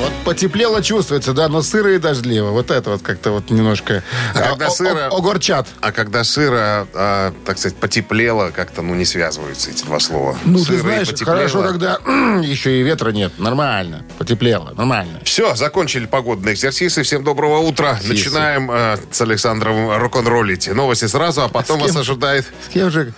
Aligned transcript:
Вот 0.00 0.12
потеплело 0.24 0.80
чувствуется, 0.80 1.32
да, 1.32 1.48
но 1.48 1.60
сыро 1.60 1.92
и 1.94 1.98
дождливо. 1.98 2.50
Вот 2.50 2.70
это 2.70 2.90
вот 2.90 3.02
как-то 3.02 3.32
вот 3.32 3.50
немножко 3.50 4.04
А 4.34 4.40
когда 4.50 4.66
о- 4.66 4.68
о- 4.68 4.72
сыро- 4.72 5.08
огорчат. 5.08 5.66
А 5.80 5.90
когда 5.90 6.22
сыро, 6.22 6.86
а, 6.94 7.32
так 7.44 7.58
сказать, 7.58 7.76
потеплело, 7.78 8.50
как-то, 8.54 8.82
ну, 8.82 8.94
не 8.94 9.04
связываются 9.04 9.70
эти 9.70 9.82
два 9.84 9.98
слова. 9.98 10.38
Ну, 10.44 10.58
Сыро 10.58 10.76
ты 10.76 10.80
знаешь, 10.82 11.08
хорошо, 11.20 11.62
когда 11.62 11.98
еще 12.42 12.78
и 12.78 12.82
ветра 12.84 13.10
нет. 13.10 13.32
Нормально. 13.38 14.04
Потеплело. 14.18 14.72
Нормально. 14.76 15.20
Все, 15.24 15.56
закончили 15.56 16.06
погодные 16.06 16.54
экзерсисы. 16.54 17.02
Всем 17.02 17.24
доброго 17.24 17.58
утра. 17.58 17.96
Сисы. 18.00 18.08
Начинаем 18.12 18.70
э, 18.70 18.98
с 19.10 19.20
Александром 19.20 19.96
рок-н-роллить. 19.98 20.68
Новости 20.72 21.06
сразу, 21.06 21.42
а 21.42 21.48
потом 21.48 21.80
вас 21.80 21.96
ожидает... 21.96 22.44
С 22.68 22.72
кем 22.72 22.90
же 22.92 23.12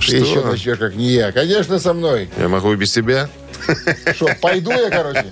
Что? 0.00 0.10
ты 0.10 0.16
еще 0.16 0.44
начнешь, 0.44 0.78
как 0.78 0.96
не 0.96 1.10
я? 1.12 1.30
Конечно, 1.30 1.78
со 1.78 1.92
мной. 1.92 2.28
Я 2.36 2.48
могу 2.48 2.72
и 2.72 2.76
без 2.76 2.90
тебя. 2.92 3.28
Что, 4.14 4.28
пойду 4.40 4.70
я, 4.72 4.90
короче? 4.90 5.24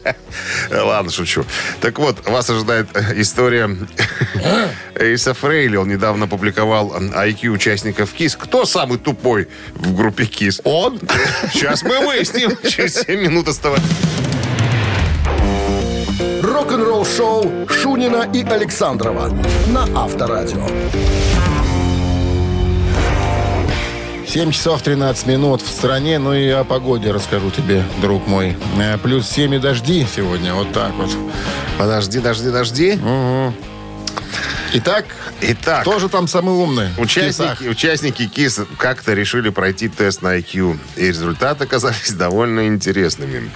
Э, 0.70 0.80
Ладно, 0.80 1.10
шучу. 1.10 1.44
Так 1.80 1.98
вот, 1.98 2.26
вас 2.28 2.48
ожидает 2.50 2.86
э, 2.94 3.20
история 3.20 3.76
Эйса 4.94 5.34
Фрейли. 5.34 5.76
Он 5.76 5.88
недавно 5.88 6.26
опубликовал 6.26 6.94
э, 6.94 7.28
IQ 7.28 7.48
участников 7.48 8.12
КИС. 8.12 8.36
Кто 8.36 8.64
самый 8.64 8.98
тупой 8.98 9.48
в 9.74 9.94
группе 9.94 10.26
КИС? 10.26 10.60
Он? 10.64 11.00
Сейчас 11.52 11.82
мы 11.82 11.98
выясним. 12.06 12.56
Через 12.68 12.94
7 13.02 13.20
минут 13.20 13.48
оставайтесь. 13.48 13.86
Рок-н-ролл-шоу 16.42 17.68
Шунина 17.68 18.28
и 18.32 18.42
Александрова 18.44 19.28
на 19.68 19.82
Авторадио. 19.94 20.66
7 24.30 24.52
часов 24.52 24.80
13 24.82 25.26
минут 25.26 25.60
в 25.60 25.68
стране. 25.68 26.20
Ну 26.20 26.32
и 26.32 26.48
о 26.50 26.62
погоде 26.62 27.10
расскажу 27.10 27.50
тебе, 27.50 27.82
друг 28.00 28.28
мой. 28.28 28.56
Э, 28.78 28.96
Плюс 28.96 29.28
7 29.28 29.56
и 29.56 29.58
дожди 29.58 30.06
сегодня. 30.14 30.54
Вот 30.54 30.72
так 30.72 30.92
вот. 30.94 31.10
Подожди, 31.78 32.20
дожди, 32.20 32.50
дожди. 32.50 32.98
Итак, 34.72 35.06
Итак, 35.40 35.80
кто 35.82 35.98
же 35.98 36.08
там 36.08 36.28
самый 36.28 36.54
умный? 36.54 36.90
Участники, 36.96 37.64
участники 37.66 38.28
КИС 38.28 38.60
как-то 38.78 39.14
решили 39.14 39.48
пройти 39.48 39.88
тест 39.88 40.22
на 40.22 40.38
IQ, 40.38 40.78
и 40.94 41.08
результаты 41.08 41.64
оказались 41.64 42.12
довольно 42.16 42.68
интересными. 42.68 43.50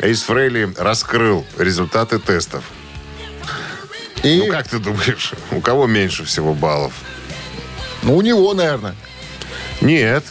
Эйс 0.00 0.22
Фрейли 0.22 0.74
раскрыл 0.76 1.46
результаты 1.56 2.18
тестов. 2.18 2.64
И, 4.24 4.40
Ну, 4.44 4.50
как 4.50 4.66
ты 4.66 4.80
думаешь, 4.80 5.34
у 5.52 5.60
кого 5.60 5.86
меньше 5.86 6.24
всего 6.24 6.52
баллов? 6.52 6.94
ну, 8.02 8.16
у 8.16 8.22
него, 8.22 8.52
наверное. 8.54 8.96
Нет, 9.80 10.24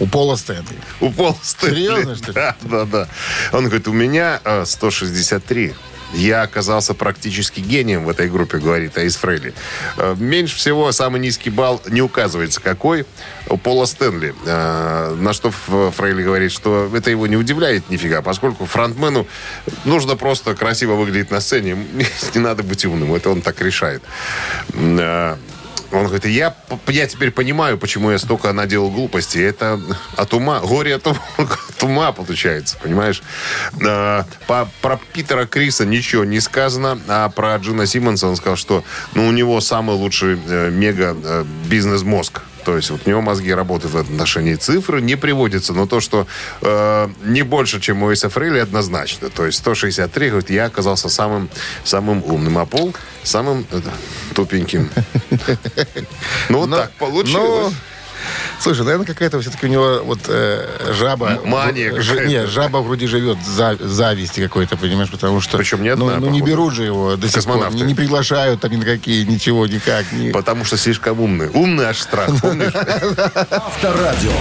У 0.00 0.06
Пола 0.06 0.36
Стэнли. 0.36 0.64
у 1.00 1.10
Пола 1.10 1.36
Стэнли. 1.42 1.74
Серьезно, 1.74 2.16
что 2.16 2.26
ли? 2.28 2.32
Да, 2.34 2.56
да, 2.62 2.84
да. 2.84 3.08
Он 3.52 3.64
говорит, 3.66 3.86
у 3.88 3.92
меня 3.92 4.40
э, 4.44 4.64
163. 4.66 5.74
Я 6.14 6.42
оказался 6.42 6.94
практически 6.94 7.58
гением 7.58 8.04
в 8.04 8.08
этой 8.08 8.28
группе, 8.30 8.58
говорит 8.58 8.96
Эйс 8.96 9.16
Фрейли. 9.16 9.52
Э, 9.96 10.14
Меньше 10.18 10.56
всего 10.56 10.90
самый 10.92 11.20
низкий 11.20 11.50
балл 11.50 11.82
не 11.88 12.02
указывается 12.02 12.60
какой 12.60 13.04
у 13.48 13.56
Пола 13.56 13.84
Стэнли. 13.84 14.34
Э, 14.46 15.14
На 15.18 15.32
что 15.32 15.50
Фрейли 15.50 16.22
говорит, 16.22 16.52
что 16.52 16.90
это 16.94 17.10
его 17.10 17.26
не 17.26 17.36
удивляет 17.36 17.90
нифига, 17.90 18.22
поскольку 18.22 18.64
фронтмену 18.66 19.26
нужно 19.84 20.16
просто 20.16 20.54
красиво 20.54 20.94
выглядеть 20.94 21.30
на 21.30 21.40
сцене. 21.40 21.76
Не 22.34 22.40
надо 22.40 22.62
быть 22.62 22.84
умным, 22.84 23.12
это 23.14 23.30
он 23.30 23.42
так 23.42 23.60
решает. 23.60 24.02
Он 25.94 26.04
говорит, 26.06 26.26
я, 26.26 26.54
я 26.88 27.06
теперь 27.06 27.30
понимаю, 27.30 27.78
почему 27.78 28.10
я 28.10 28.18
столько 28.18 28.52
наделал 28.52 28.90
глупостей. 28.90 29.42
Это 29.42 29.80
от 30.16 30.34
ума, 30.34 30.60
горе 30.60 30.96
от 30.96 31.06
ума, 31.06 31.18
от 31.38 31.82
ума 31.82 32.12
получается, 32.12 32.76
понимаешь? 32.82 33.22
А, 33.84 34.24
по- 34.46 34.68
про 34.82 34.98
Питера 35.12 35.46
Криса 35.46 35.86
ничего 35.86 36.24
не 36.24 36.40
сказано, 36.40 36.98
а 37.08 37.28
про 37.28 37.56
Джина 37.56 37.86
Симмонса 37.86 38.26
он 38.28 38.36
сказал, 38.36 38.56
что 38.56 38.84
ну, 39.14 39.28
у 39.28 39.32
него 39.32 39.60
самый 39.60 39.96
лучший 39.96 40.38
э, 40.46 40.70
мега 40.70 41.16
э. 41.22 41.44
То 42.64 42.76
есть 42.76 42.90
вот 42.90 43.02
у 43.04 43.08
него 43.08 43.20
мозги 43.20 43.52
работают 43.52 43.94
в 43.94 43.98
отношении. 43.98 44.54
Цифры 44.54 45.00
не 45.00 45.16
приводятся, 45.16 45.72
но 45.72 45.86
то, 45.86 46.00
что 46.00 46.26
э, 46.62 47.08
не 47.24 47.42
больше, 47.42 47.80
чем 47.80 48.02
у 48.02 48.10
Эйса 48.10 48.28
Фрейли, 48.28 48.58
однозначно. 48.58 49.30
То 49.30 49.46
есть 49.46 49.58
163, 49.58 50.28
говорит, 50.28 50.50
я 50.50 50.66
оказался 50.66 51.08
самым, 51.08 51.48
самым 51.84 52.22
умным, 52.24 52.58
а 52.58 52.66
Пол 52.66 52.94
самым 53.22 53.66
э, 53.70 53.80
тупеньким. 54.34 54.90
Ну, 56.48 56.60
вот 56.60 56.70
так 56.70 56.92
получилось. 56.92 57.74
Ну, 58.24 58.62
Слушай, 58.62 58.84
наверное, 58.84 59.06
какая-то 59.06 59.40
все-таки 59.40 59.66
у 59.66 59.68
него 59.70 60.00
вот 60.04 60.20
э, 60.28 60.92
жаба... 60.92 61.40
Мания 61.44 61.92
в- 61.92 62.00
ж-. 62.02 62.26
Не, 62.26 62.46
жаба 62.46 62.78
в 62.78 62.86
груди 62.86 63.06
живет, 63.06 63.38
за, 63.44 63.76
зависти 63.80 64.40
какой-то, 64.40 64.76
понимаешь, 64.76 65.10
потому 65.10 65.40
что... 65.40 65.58
Причем 65.58 65.82
не 65.82 65.94
ну, 65.94 66.08
одна, 66.08 66.20
ну, 66.20 66.30
не 66.30 66.40
берут 66.40 66.74
же 66.74 66.84
его 66.84 67.16
до 67.16 67.28
сих 67.28 67.44
пор, 67.44 67.72
не, 67.72 67.82
не 67.82 67.94
приглашают 67.94 68.60
там 68.60 68.70
ни 68.72 68.76
на 68.76 68.84
какие, 68.84 69.24
ничего, 69.24 69.66
никак. 69.66 70.10
ни- 70.12 70.32
Потому 70.32 70.64
что 70.64 70.76
слишком 70.76 71.20
умный. 71.20 71.48
Умный 71.48 71.86
аж 71.86 72.00
страх, 72.00 72.30
помнишь? 72.40 72.74
Авторадио. 73.50 74.32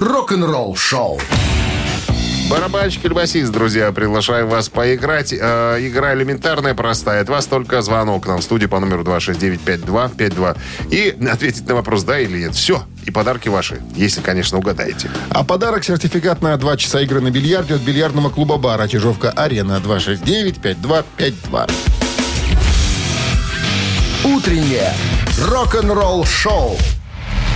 Рок-н-ролл-шоу. 0.00 1.20
Барабанщик 2.50 3.04
или 3.06 3.14
басист, 3.14 3.50
друзья, 3.50 3.92
приглашаем 3.92 4.46
вас 4.48 4.68
поиграть. 4.68 5.32
Э, 5.32 5.78
игра 5.80 6.12
элементарная, 6.12 6.74
простая. 6.74 7.22
От 7.22 7.28
вас 7.30 7.46
только 7.46 7.80
звонок 7.80 8.26
нам 8.26 8.40
в 8.40 8.42
студии 8.42 8.66
по 8.66 8.78
номеру 8.78 9.04
269-5252. 9.04 10.58
И 10.90 11.16
ответить 11.30 11.66
на 11.66 11.76
вопрос 11.76 12.02
да 12.02 12.18
или 12.18 12.40
нет. 12.40 12.54
Все. 12.54 12.82
И 13.04 13.10
подарки 13.10 13.48
ваши, 13.48 13.82
если, 13.96 14.20
конечно, 14.20 14.58
угадаете. 14.58 15.10
А 15.30 15.44
подарок 15.44 15.84
сертификат 15.84 16.40
на 16.40 16.56
2 16.56 16.76
часа 16.76 17.00
игры 17.00 17.20
на 17.20 17.30
бильярде 17.30 17.74
от 17.74 17.80
бильярдного 17.80 18.30
клуба 18.30 18.58
бара 18.58 18.86
Чижовка-Арена 18.86 19.80
269-5252. 19.84 21.70
Утреннее 24.24 24.92
рок-н-ролл-шоу 25.48 26.76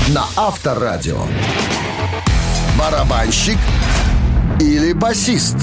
на 0.09 0.25
Авторадио. 0.37 1.21
Барабанщик 2.77 3.59
или 4.61 4.93
басист? 4.93 5.57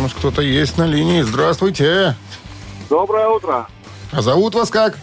Может, 0.00 0.16
кто-то 0.16 0.40
есть 0.42 0.78
на 0.78 0.86
линии. 0.86 1.22
Здравствуйте. 1.22 2.14
Доброе 2.88 3.28
утро. 3.28 3.66
А 4.10 4.22
зовут 4.22 4.54
вас 4.54 4.70
как? 4.70 4.98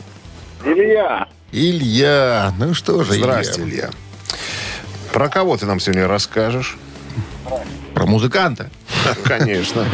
Илья. 0.66 1.28
Илья. 1.52 2.54
Ну 2.58 2.74
что 2.74 3.04
же, 3.04 3.14
Здрасте, 3.14 3.62
Илья. 3.62 3.74
Илья. 3.74 3.90
Про 5.12 5.30
кого 5.30 5.58
ты 5.58 5.66
нам 5.66 5.80
сегодня 5.80 6.08
расскажешь? 6.08 6.78
Про 7.94 8.06
музыканта. 8.06 8.70
Конечно. 9.24 9.86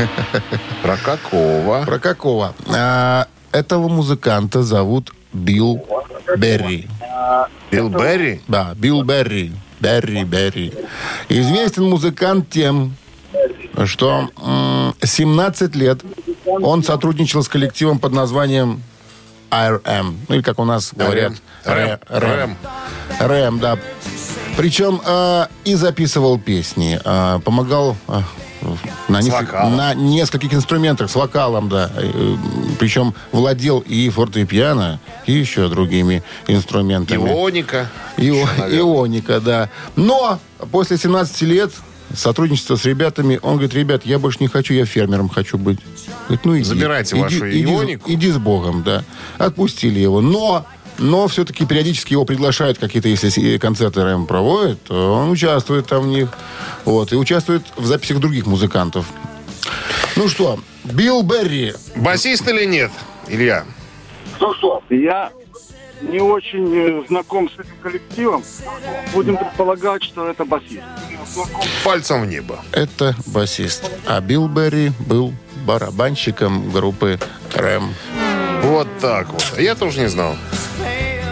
Про 0.83 0.97
какого? 0.97 1.83
Про 1.85 1.99
какого? 1.99 2.53
А, 2.67 3.27
этого 3.51 3.87
музыканта 3.87 4.61
зовут 4.61 5.13
Билл 5.33 5.85
Берри. 6.37 6.87
Билл 7.71 7.89
Берри? 7.89 8.41
Да, 8.47 8.73
Билл 8.75 9.03
Берри. 9.03 9.51
Берри, 9.79 10.23
Берри. 10.23 10.73
Известен 11.29 11.83
музыкант 11.89 12.49
тем, 12.49 12.95
что 13.85 14.29
м, 14.41 14.95
17 15.03 15.75
лет 15.75 15.99
он 16.45 16.83
сотрудничал 16.83 17.43
с 17.43 17.47
коллективом 17.47 17.99
под 17.99 18.13
названием 18.13 18.81
RM. 19.51 20.15
Ну, 20.27 20.35
или 20.35 20.41
как 20.41 20.59
у 20.59 20.65
нас 20.65 20.91
говорят, 20.93 21.33
Рэм. 21.63 22.57
Рэм, 23.19 23.59
да. 23.59 23.77
Причем 24.57 25.01
э, 25.05 25.45
и 25.65 25.75
записывал 25.75 26.39
песни, 26.39 26.99
э, 27.03 27.39
помогал 27.45 27.95
э, 28.07 28.21
на, 29.07 29.21
вокалом. 29.21 29.75
на 29.77 29.93
нескольких 29.93 30.51
инструментах, 30.53 31.11
с 31.11 31.15
вокалом, 31.15 31.69
да. 31.69 31.91
Э, 31.95 32.35
Причем 32.79 33.13
владел 33.31 33.79
и 33.79 34.09
фортепиано, 34.09 34.99
и 35.27 35.33
еще 35.33 35.67
другими 35.69 36.23
инструментами. 36.47 37.29
Ионика. 37.29 37.87
Ио- 38.17 38.33
Еще, 38.35 38.47
наверное. 38.57 38.79
Ионика, 38.79 39.39
да. 39.39 39.69
Но 39.95 40.39
после 40.71 40.97
17 40.97 41.41
лет 41.43 41.71
сотрудничества 42.13 42.75
с 42.75 42.85
ребятами, 42.85 43.39
он 43.41 43.53
говорит, 43.53 43.73
ребят, 43.73 44.05
я 44.05 44.19
больше 44.19 44.37
не 44.41 44.47
хочу, 44.47 44.73
я 44.73 44.85
фермером 44.85 45.29
хочу 45.29 45.57
быть. 45.57 45.79
Говорит, 46.27 46.45
ну 46.45 46.55
иди. 46.57 46.63
Забирайте 46.63 47.15
иди, 47.15 47.21
вашу 47.21 47.49
иди, 47.49 47.63
ионику. 47.63 48.11
Иди 48.11 48.29
с 48.31 48.37
Богом, 48.37 48.83
да. 48.83 49.03
Отпустили 49.37 49.99
его. 49.99 50.21
Но, 50.21 50.65
но 50.97 51.27
все-таки 51.27 51.65
периодически 51.65 52.13
его 52.13 52.25
приглашают 52.25 52.77
какие-то, 52.77 53.07
если 53.09 53.29
с- 53.29 53.59
концерты 53.59 54.03
РМ 54.03 54.25
проводят, 54.25 54.81
то 54.83 55.13
он 55.15 55.31
участвует 55.31 55.87
там 55.87 56.03
в 56.03 56.07
них. 56.07 56.29
Вот, 56.85 57.11
и 57.11 57.15
участвует 57.15 57.63
в 57.75 57.85
записях 57.85 58.19
других 58.19 58.45
музыкантов. 58.45 59.05
Ну 60.15 60.27
что, 60.29 60.59
Билл 60.83 61.23
Берри. 61.23 61.73
Басист 61.95 62.47
или 62.47 62.65
нет, 62.65 62.91
Илья? 63.27 63.65
Я 64.89 65.31
не 66.01 66.19
очень 66.19 66.73
э, 66.75 67.07
знаком 67.07 67.49
с 67.49 67.53
этим 67.53 67.75
коллективом. 67.81 68.43
Будем 69.13 69.37
предполагать, 69.37 70.03
что 70.03 70.27
это 70.27 70.45
басист. 70.45 70.83
Пальцем 71.83 72.21
в 72.21 72.25
небо. 72.25 72.59
Это 72.71 73.15
басист. 73.25 73.89
А 74.05 74.19
Билл 74.21 74.47
Берри 74.47 74.91
был 74.99 75.33
барабанщиком 75.65 76.71
группы 76.71 77.19
Рэм. 77.53 77.93
Вот 78.63 78.87
так 78.99 79.29
вот. 79.29 79.53
А 79.57 79.61
Я 79.61 79.75
тоже 79.75 79.99
не 80.01 80.07
знал. 80.09 80.35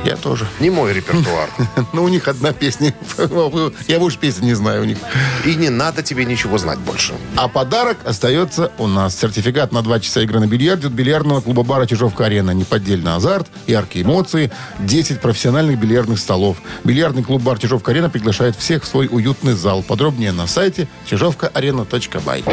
Я 0.05 0.15
тоже. 0.17 0.47
Не 0.59 0.69
мой 0.69 0.93
репертуар. 0.93 1.49
Ну, 1.93 2.03
у 2.03 2.07
них 2.09 2.27
одна 2.27 2.51
песня. 2.53 2.93
Я 3.87 3.99
больше 3.99 4.19
песен 4.19 4.43
не 4.43 4.53
знаю 4.53 4.83
у 4.83 4.85
них. 4.85 4.97
И 5.45 5.55
не 5.55 5.69
надо 5.69 6.03
тебе 6.03 6.25
ничего 6.25 6.57
знать 6.57 6.77
больше. 6.79 7.13
А 7.35 7.47
подарок 7.47 7.97
остается 8.05 8.71
у 8.77 8.87
нас. 8.87 9.17
Сертификат 9.17 9.71
на 9.71 9.81
2 9.81 9.99
часа 10.01 10.21
игры 10.21 10.39
на 10.39 10.45
бильярде 10.45 10.87
от 10.87 10.93
бильярдного 10.93 11.41
клуба-бара 11.41 11.87
«Чижовка-арена». 11.87 12.51
Неподдельный 12.51 13.15
азарт, 13.15 13.47
яркие 13.65 14.05
эмоции, 14.05 14.51
10 14.79 15.21
профессиональных 15.21 15.79
бильярдных 15.79 16.19
столов. 16.19 16.57
Бильярдный 16.83 17.23
клуб-бар 17.23 17.57
«Чижовка-арена» 17.57 18.09
приглашает 18.09 18.55
всех 18.55 18.83
в 18.83 18.87
свой 18.87 19.07
уютный 19.11 19.53
зал. 19.53 19.81
Подробнее 19.81 20.31
на 20.31 20.45
сайте 20.45 20.87
чижовкаарена.бай. 21.09 22.43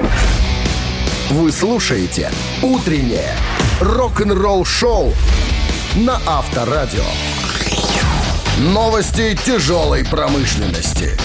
Вы 1.31 1.53
слушаете 1.53 2.31
«Утреннее 2.63 3.37
рок-н-ролл-шоу» 3.81 5.13
на 5.97 6.19
Авторадио. 6.27 7.05
Новости 8.63 9.37
тяжелой 9.45 10.05
промышленности. 10.05 11.19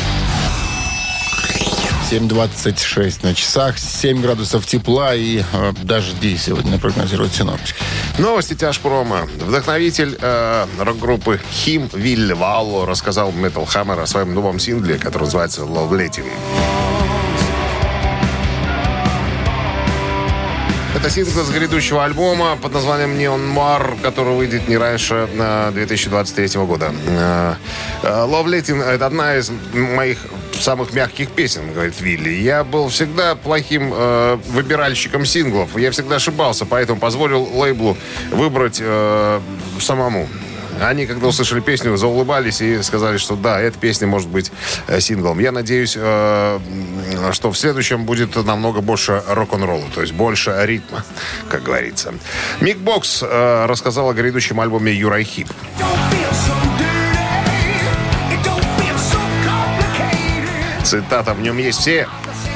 7.26 2.09 3.19
на 3.21 3.35
часах, 3.35 3.77
7 3.77 4.21
градусов 4.23 4.65
тепла 4.65 5.13
и 5.13 5.43
э, 5.53 5.73
дожди 5.83 6.35
сегодня 6.35 6.79
прогнозируют 6.79 7.35
синоптики. 7.35 7.75
Новости 8.17 8.55
тяжпрома. 8.55 9.29
Вдохновитель 9.39 10.17
э, 10.19 10.65
рок-группы 10.79 11.39
Хим 11.51 11.87
Вилли 11.93 12.33
Валло 12.33 12.87
рассказал 12.87 13.29
Metal 13.29 13.67
Hammer 13.67 14.01
о 14.01 14.07
своем 14.07 14.33
новом 14.33 14.57
сингле, 14.57 14.97
который 14.97 15.25
называется 15.25 15.61
Love 15.61 15.91
Letting. 15.91 16.96
Это 20.97 21.11
сингл 21.11 21.43
с 21.43 21.49
грядущего 21.51 22.03
альбома 22.03 22.57
под 22.59 22.73
названием 22.73 23.11
Neon 23.19 23.55
Mar, 23.55 24.01
который 24.01 24.33
выйдет 24.33 24.67
не 24.67 24.77
раньше 24.77 25.29
э, 25.31 25.71
2023 25.71 26.59
года. 26.61 26.91
Э, 27.07 27.53
э, 28.01 28.07
Love 28.07 28.45
Letting— 28.45 28.83
это 28.83 29.05
одна 29.05 29.35
из 29.35 29.51
моих 29.73 30.17
самых 30.59 30.93
мягких 30.93 31.29
песен, 31.29 31.71
говорит 31.71 32.01
Вилли. 32.01 32.31
Я 32.31 32.63
был 32.63 32.89
всегда 32.89 33.35
плохим 33.35 33.93
э, 33.93 34.39
выбиральщиком 34.47 35.23
синглов. 35.23 35.77
Я 35.77 35.91
всегда 35.91 36.15
ошибался, 36.15 36.65
поэтому 36.65 36.99
позволил 36.99 37.43
лейблу 37.43 37.95
выбрать 38.31 38.79
э, 38.81 39.39
самому. 39.79 40.27
Они, 40.81 41.05
когда 41.05 41.27
услышали 41.27 41.59
песню, 41.59 41.97
заулыбались 41.97 42.61
и 42.61 42.81
сказали, 42.83 43.17
что 43.17 43.35
да, 43.35 43.59
эта 43.59 43.77
песня 43.79 44.07
может 44.07 44.29
быть 44.29 44.51
э, 44.87 44.99
синглом. 44.99 45.39
Я 45.39 45.51
надеюсь, 45.51 45.95
э, 45.97 46.59
что 47.31 47.51
в 47.51 47.57
следующем 47.57 48.05
будет 48.05 48.35
намного 48.35 48.81
больше 48.81 49.23
рок-н-ролла, 49.27 49.85
то 49.93 50.01
есть 50.01 50.13
больше 50.13 50.55
ритма, 50.63 51.03
как 51.49 51.63
говорится. 51.63 52.13
Мик 52.61 52.77
Бокс 52.77 53.23
э, 53.23 53.65
рассказал 53.65 54.09
о 54.09 54.13
грядущем 54.13 54.59
альбоме 54.59 54.93
Юрай 54.93 55.23
Хип. 55.23 55.47
Цитата. 60.83 61.33
В 61.33 61.41
нем 61.41 61.57
есть 61.57 61.79
все 61.79 62.07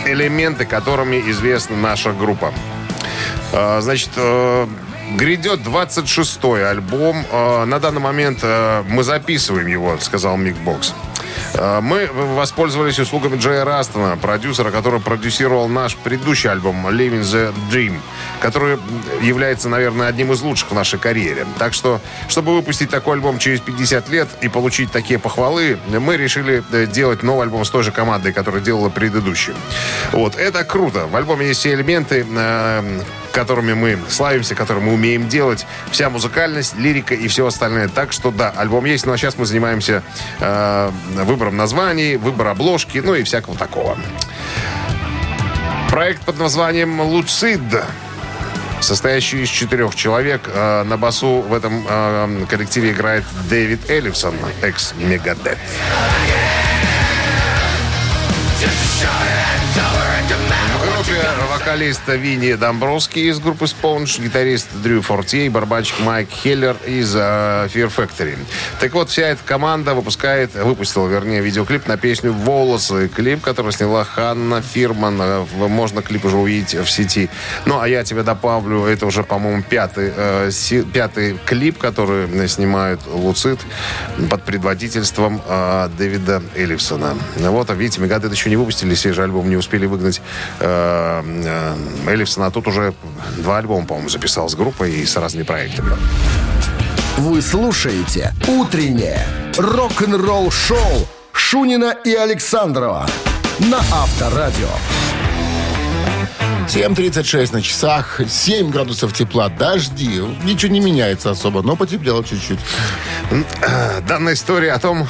элементы, 0.05 0.65
которыми 0.65 1.17
известна 1.31 1.75
наша 1.75 2.13
группа. 2.13 2.53
Значит, 3.51 4.11
грядет 5.15 5.59
26-й 5.61 6.69
альбом. 6.69 7.25
Э, 7.31 7.65
На 7.65 7.79
данный 7.79 8.01
момент 8.01 8.39
э, 8.41 8.83
мы 8.87 9.03
записываем 9.03 9.67
его, 9.67 9.97
сказал 9.99 10.37
Мик 10.37 10.55
Бокс. 10.57 10.93
Э, 11.53 11.79
Мы 11.81 12.07
воспользовались 12.07 12.99
услугами 12.99 13.37
Джея 13.37 13.65
Растона, 13.65 14.17
продюсера, 14.17 14.71
который 14.71 14.99
продюсировал 14.99 15.67
наш 15.67 15.95
предыдущий 15.95 16.49
альбом 16.49 16.87
«Living 16.87 17.21
the 17.21 17.53
Dream», 17.71 17.99
который 18.39 18.77
является, 19.21 19.69
наверное, 19.69 20.07
одним 20.07 20.31
из 20.31 20.41
лучших 20.41 20.71
в 20.71 20.73
нашей 20.73 20.99
карьере. 20.99 21.45
Так 21.59 21.73
что, 21.73 21.99
чтобы 22.27 22.55
выпустить 22.55 22.89
такой 22.89 23.15
альбом 23.15 23.37
через 23.39 23.59
50 23.59 24.09
лет 24.09 24.27
и 24.41 24.47
получить 24.49 24.91
такие 24.91 25.19
похвалы, 25.19 25.77
мы 25.87 26.17
решили 26.17 26.63
делать 26.87 27.23
новый 27.23 27.43
альбом 27.43 27.65
с 27.65 27.69
той 27.69 27.83
же 27.83 27.91
командой, 27.91 28.33
которая 28.33 28.61
делала 28.61 28.89
предыдущий. 28.89 29.53
Вот, 30.11 30.35
это 30.35 30.63
круто. 30.63 31.07
В 31.07 31.15
альбоме 31.15 31.47
есть 31.47 31.59
все 31.59 31.73
элементы, 31.73 32.25
которыми 33.31 33.73
мы 33.73 33.97
славимся, 34.09 34.55
которые 34.55 34.83
мы 34.83 34.93
умеем 34.93 35.27
делать. 35.27 35.65
Вся 35.91 36.09
музыкальность, 36.09 36.75
лирика 36.77 37.15
и 37.15 37.27
все 37.27 37.45
остальное. 37.47 37.87
Так 37.87 38.11
что 38.11 38.31
да, 38.31 38.49
альбом 38.49 38.85
есть, 38.85 39.05
но 39.05 39.15
сейчас 39.17 39.37
мы 39.37 39.45
занимаемся 39.45 40.03
э, 40.39 40.91
выбором 41.23 41.57
названий, 41.57 42.17
выбором 42.17 42.51
обложки, 42.51 42.99
ну 42.99 43.15
и 43.15 43.23
всякого 43.23 43.57
такого. 43.57 43.97
Проект 45.89 46.23
под 46.23 46.39
названием 46.39 47.01
«Луцид», 47.01 47.61
состоящий 48.79 49.43
из 49.43 49.49
четырех 49.49 49.95
человек. 49.95 50.41
Э, 50.47 50.83
на 50.83 50.97
басу 50.97 51.41
в 51.41 51.53
этом 51.53 51.85
э, 51.87 52.45
коллективе 52.49 52.91
играет 52.91 53.23
Дэвид 53.49 53.89
Эллифсон, 53.89 54.35
экс-мегадет. 54.61 55.57
В 60.77 60.85
группе 60.85 61.21
вокалист 61.65 62.01
Винни 62.07 62.53
Домбровский 62.53 63.29
из 63.29 63.39
группы 63.39 63.65
Sponge, 63.65 64.19
гитарист 64.21 64.67
Дрю 64.81 65.01
Фортье 65.03 65.45
и 65.45 65.49
барабанщик 65.49 65.99
Майк 65.99 66.29
Хеллер 66.31 66.75
из 66.87 67.13
э, 67.15 67.19
Fear 67.71 67.91
Factory. 67.95 68.35
Так 68.79 68.93
вот, 68.93 69.09
вся 69.09 69.27
эта 69.27 69.41
команда 69.45 69.93
выпускает, 69.93 70.55
выпустила, 70.55 71.07
вернее, 71.07 71.41
видеоклип 71.41 71.87
на 71.87 71.97
песню 71.97 72.31
«Волосы». 72.33 73.09
Клип, 73.09 73.41
который 73.41 73.71
сняла 73.73 74.03
Ханна 74.05 74.61
Фирман. 74.63 75.19
Э, 75.21 75.45
Можно 75.55 76.01
клип 76.01 76.25
уже 76.25 76.37
увидеть 76.37 76.73
в 76.73 76.89
сети. 76.89 77.29
Ну, 77.65 77.79
а 77.79 77.87
я 77.87 78.03
тебе 78.03 78.23
добавлю, 78.23 78.85
это 78.85 79.05
уже, 79.05 79.21
по-моему, 79.23 79.61
пятый, 79.61 80.11
э, 80.15 80.49
си- 80.51 80.81
пятый 80.83 81.37
клип, 81.45 81.77
который 81.77 82.47
снимают 82.47 83.01
Луцит 83.05 83.59
под 84.31 84.43
предводительством 84.43 85.39
э, 85.47 85.89
Дэвида 85.95 86.41
Эллифсона. 86.55 87.15
Вот, 87.37 87.69
а 87.69 87.75
видите, 87.75 88.01
Мегадет 88.01 88.31
еще 88.31 88.49
не 88.49 88.55
выпустили 88.55 88.95
свежий 88.95 89.25
альбом, 89.25 89.47
не 89.47 89.57
успели 89.57 89.85
выгнать 89.85 90.21
э, 90.59 91.50
э, 91.51 91.75
Эллифсона. 92.07 92.47
А 92.47 92.51
тут 92.51 92.67
уже 92.67 92.93
два 93.37 93.57
альбома, 93.57 93.85
по-моему, 93.85 94.09
записал 94.09 94.49
с 94.49 94.55
группой 94.55 94.91
и 94.91 95.05
с 95.05 95.15
разными 95.15 95.43
проектами. 95.43 95.91
Вы 97.17 97.41
слушаете 97.41 98.33
«Утреннее 98.47 99.25
рок-н-ролл-шоу» 99.57 101.07
Шунина 101.33 101.95
и 102.05 102.13
Александрова 102.13 103.07
на 103.59 103.77
Авторадио. 103.77 104.69
7.36 106.67 107.53
на 107.53 107.61
часах, 107.61 108.21
7 108.27 108.69
градусов 108.71 109.13
тепла, 109.13 109.49
дожди. 109.49 110.21
Ничего 110.43 110.71
не 110.71 110.79
меняется 110.79 111.31
особо, 111.31 111.61
но 111.61 111.75
потеплело 111.75 112.23
чуть-чуть. 112.23 112.59
Э, 113.61 114.01
Данная 114.07 114.33
история 114.33 114.71
о 114.71 114.79
том, 114.79 115.07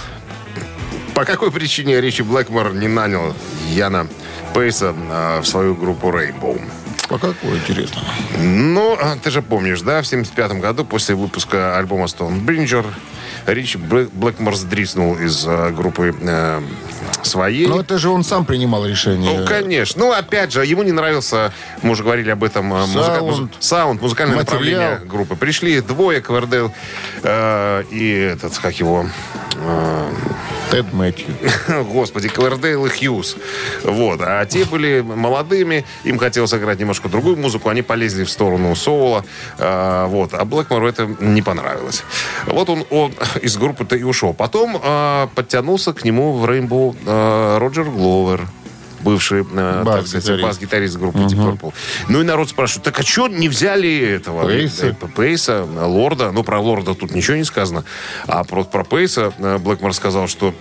по 1.14 1.24
какой 1.24 1.52
причине 1.52 2.02
Ричи 2.02 2.24
Блэкмор 2.24 2.74
не 2.74 2.88
нанял 2.88 3.36
Яна 3.70 4.08
Пейса 4.54 4.94
э, 4.96 5.40
в 5.42 5.46
свою 5.48 5.76
группу 5.76 6.08
Rainbow. 6.10 6.62
По 7.10 7.18
какой, 7.18 7.58
интересно? 7.58 8.02
Ну, 8.40 8.98
а, 9.00 9.18
ты 9.22 9.32
же 9.32 9.42
помнишь, 9.42 9.82
да, 9.82 10.02
в 10.02 10.08
75 10.08 10.54
году, 10.54 10.86
после 10.86 11.16
выпуска 11.16 11.78
альбома 11.78 12.06
Stonebridger, 12.06 12.86
Ричи 13.48 13.78
Блэ- 13.78 14.10
Блэкмор 14.14 14.56
сдриснул 14.56 15.16
из 15.18 15.46
э, 15.46 15.72
группы 15.72 16.16
э, 16.22 16.62
своей. 17.24 17.68
Ну, 17.68 17.80
это 17.80 17.98
же 17.98 18.10
он 18.10 18.24
сам 18.24 18.46
принимал 18.46 18.86
решение. 18.86 19.40
Ну, 19.40 19.46
конечно. 19.46 20.04
Ну, 20.06 20.12
опять 20.12 20.52
же, 20.52 20.66
ему 20.66 20.84
не 20.84 20.92
нравился, 20.92 21.54
мы 21.82 21.92
уже 21.92 22.04
говорили 22.04 22.30
об 22.32 22.44
этом, 22.44 22.74
э, 22.74 22.80
музыка- 22.86 23.04
Саунд. 23.16 23.22
муз- 23.40 23.50
саунд, 23.60 24.02
музыкальное 24.02 24.38
Материал. 24.38 24.60
направление 24.62 25.00
группы. 25.08 25.36
Пришли 25.36 25.82
двое, 25.82 26.22
Квердейл 26.22 26.74
э, 27.24 27.84
и 27.92 28.12
этот, 28.34 28.58
как 28.58 28.74
его, 28.80 29.06
э, 29.56 30.12
Тед 30.72 30.94
Мэтью. 30.94 31.28
Господи, 31.92 32.30
Клэрдейл 32.30 32.86
и 32.86 32.90
Хьюз. 32.90 33.36
Вот. 33.84 34.22
А 34.24 34.46
те 34.46 34.64
были 34.64 35.02
молодыми, 35.02 35.84
им 36.06 36.18
хотелось 36.18 36.54
играть 36.54 36.80
немножко 36.80 37.10
другую 37.10 37.36
музыку, 37.36 37.68
они 37.68 37.82
полезли 37.82 38.24
в 38.24 38.30
сторону 38.30 38.74
соула. 38.76 39.26
А, 39.60 40.08
вот. 40.08 40.34
А 40.34 40.46
Блэкмору 40.46 40.88
это 40.88 41.10
не 41.20 41.42
понравилось. 41.42 42.04
Вот 42.46 42.70
он, 42.70 42.86
он 42.90 43.14
из 43.42 43.58
группы-то 43.58 43.98
и 43.98 44.04
ушел. 44.04 44.34
Потом 44.34 44.80
а, 44.82 45.28
подтянулся 45.36 45.92
к 45.92 46.06
нему 46.06 46.38
в 46.38 46.50
Рейнбоу 46.50 46.96
а, 47.06 47.60
Роджер 47.60 47.86
Гловер 47.86 48.48
бывший 49.02 49.42
э, 49.42 49.84
так 49.86 50.08
сказать, 50.08 50.14
Бас-гитарист. 50.14 50.44
бас-гитарист 50.44 50.98
группы 50.98 51.20
Deep 51.20 51.58
Purple. 51.60 51.74
Ну 52.08 52.22
и 52.22 52.24
народ 52.24 52.50
спрашивает, 52.50 52.84
так 52.84 53.00
а 53.00 53.04
что 53.04 53.28
не 53.28 53.50
взяли 53.50 53.98
этого? 53.98 54.46
Пейса. 54.46 54.88
Э, 54.88 55.08
Пейса, 55.16 55.64
Лорда. 55.64 56.32
Ну, 56.32 56.44
про 56.44 56.60
Лорда 56.60 56.94
тут 56.94 57.14
ничего 57.14 57.38
не 57.38 57.44
сказано. 57.44 57.84
А 58.28 58.44
про, 58.44 58.64
про 58.64 58.84
Пейса 58.84 59.34
э, 59.38 59.58
Блэкмор 59.58 59.94
сказал, 59.94 60.28
что 60.28 60.54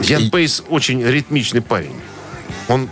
Ян 0.00 0.30
Пейс 0.30 0.62
очень 0.68 1.04
ритмичный 1.04 1.62
парень. 1.62 1.94
Он, 2.68 2.88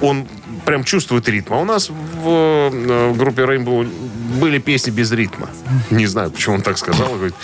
он 0.00 0.26
прям 0.64 0.84
чувствует 0.84 1.28
ритм. 1.28 1.54
А 1.54 1.58
у 1.58 1.64
нас 1.64 1.88
в, 1.88 2.70
э, 2.72 3.14
группе 3.14 3.42
Rainbow 3.42 3.88
были 4.28 4.58
песни 4.58 4.90
без 4.90 5.10
ритма. 5.12 5.48
Не 5.90 6.06
знаю, 6.06 6.30
почему 6.30 6.56
он 6.56 6.62
так 6.62 6.78
сказал. 6.78 7.08
Говорит, 7.08 7.34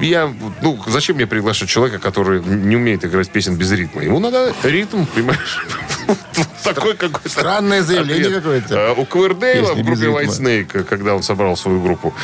я, 0.00 0.32
ну, 0.62 0.78
зачем 0.86 1.16
мне 1.16 1.26
приглашать 1.26 1.68
человека, 1.68 1.98
который 1.98 2.42
не 2.42 2.76
умеет 2.76 3.04
играть 3.04 3.30
песен 3.30 3.56
без 3.56 3.70
ритма? 3.72 4.02
Ему 4.02 4.18
надо 4.18 4.52
ритм, 4.62 5.04
понимаешь? 5.04 5.66
Такой 6.64 6.94
какой-то... 6.96 7.28
Странное 7.28 7.82
заявление 7.82 8.30
какое-то. 8.30 8.74
Э, 8.74 8.94
У 8.96 9.04
Квердейла 9.04 9.74
в 9.74 9.82
группе. 9.82 10.06
White 10.06 10.28
Snake, 10.28 10.84
когда 10.84 11.14
он 11.14 11.22
собрал 11.22 11.56
свою 11.56 11.80
группу, 11.82 12.14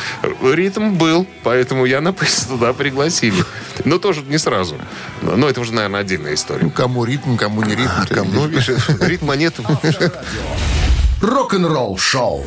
ритм 0.43 0.93
был, 0.95 1.27
поэтому 1.43 1.85
Яна 1.85 2.13
Пейс 2.13 2.45
туда 2.45 2.73
пригласили. 2.73 3.43
Но 3.85 3.97
тоже 3.99 4.21
не 4.21 4.37
сразу. 4.37 4.75
Но 5.21 5.47
это 5.49 5.59
уже, 5.61 5.73
наверное, 5.73 6.01
отдельная 6.01 6.33
история. 6.33 6.63
Ну, 6.63 6.69
Кому 6.71 7.03
ритм, 7.05 7.35
кому 7.37 7.63
не 7.63 7.75
ритм. 7.75 7.91
видишь. 8.47 8.67
видишь, 8.69 8.89
ритма 9.01 9.35
нет. 9.35 9.55
Рок-н-ролл 11.21 11.97
шоу. 11.97 12.45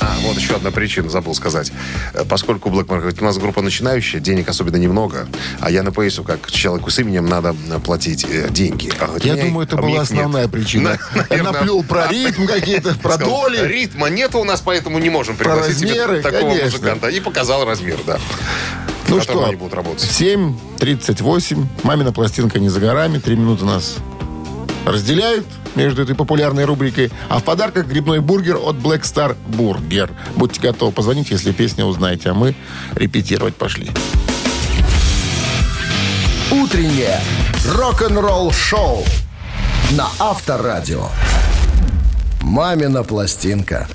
А, 0.00 0.16
вот 0.22 0.36
еще 0.36 0.54
одна 0.56 0.70
причина, 0.70 1.08
забыл 1.10 1.34
сказать. 1.34 1.72
Э, 2.14 2.24
Поскольку 2.28 2.70
Black 2.70 2.86
Market 2.86 3.18
у 3.20 3.24
нас 3.24 3.36
группа 3.38 3.60
начинающая, 3.62 4.18
денег 4.20 4.48
особенно 4.48 4.76
немного, 4.76 5.28
а 5.60 5.70
я 5.70 5.82
на 5.82 5.92
Пейсу, 5.92 6.24
как 6.24 6.50
человеку 6.50 6.90
с 6.90 6.98
именем, 6.98 7.26
надо 7.26 7.54
э, 7.70 7.78
платить 7.80 8.24
э, 8.28 8.48
деньги. 8.50 8.90
А 8.98 9.06
вот 9.08 9.24
у 9.24 9.26
Я 9.26 9.34
меня- 9.34 9.44
думаю, 9.44 9.66
это 9.66 9.76
а 9.76 9.80
у 9.80 9.82
была 9.82 10.02
их 10.02 10.10
нет. 10.10 10.10
основная 10.10 10.48
причина. 10.48 10.98
На- 11.14 11.18
Я 11.20 11.26
наверное, 11.30 11.52
наплел 11.52 11.82
про 11.82 12.08
ритм 12.08 12.46
какие-то, 12.46 12.94
про 12.94 13.16
доли. 13.18 13.58
Ритма 13.66 14.08
нет 14.08 14.34
у 14.34 14.44
нас, 14.44 14.60
поэтому 14.62 14.98
не 14.98 15.10
можем 15.10 15.36
пригласить 15.36 15.82
размеры, 15.82 16.22
такого 16.22 16.40
конечно. 16.52 16.64
музыканта. 16.64 17.08
И 17.08 17.20
показал 17.20 17.64
размер, 17.64 17.98
да. 18.06 18.18
Ну 19.08 19.20
что, 19.20 19.44
они 19.44 19.56
будут 19.56 19.74
работать. 19.74 20.08
7.38. 20.08 21.66
Мамина 21.82 22.12
пластинка 22.12 22.58
не 22.60 22.68
за 22.68 22.80
горами. 22.80 23.18
Три 23.18 23.36
минуты 23.36 23.64
нас 23.64 23.96
разделяют 24.86 25.46
между 25.74 26.02
этой 26.02 26.14
популярной 26.14 26.64
рубрикой. 26.64 27.10
А 27.28 27.38
в 27.38 27.44
подарках 27.44 27.86
грибной 27.86 28.20
бургер 28.20 28.56
от 28.56 28.76
Black 28.76 29.02
Star 29.02 29.36
Burger. 29.48 30.10
Будьте 30.36 30.60
готовы 30.60 30.92
позвонить, 30.92 31.30
если 31.30 31.52
песню 31.52 31.84
узнаете. 31.84 32.30
А 32.30 32.34
мы 32.34 32.54
репетировать 32.94 33.56
пошли. 33.56 33.90
Утреннее 36.50 37.20
рок-н-ролл 37.66 38.52
шоу 38.52 39.04
на 39.92 40.08
Авторадио. 40.18 41.08
Мамина 42.42 43.04
пластинка. 43.04 43.88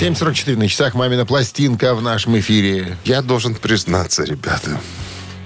7.44 0.00 0.56
на 0.56 0.68
часах 0.68 0.94
«Мамина 0.94 1.26
пластинка» 1.26 1.92
в 1.96 2.02
нашем 2.02 2.38
эфире. 2.38 2.96
Я 3.04 3.20
должен 3.20 3.56
признаться, 3.56 4.22
ребята, 4.22 4.78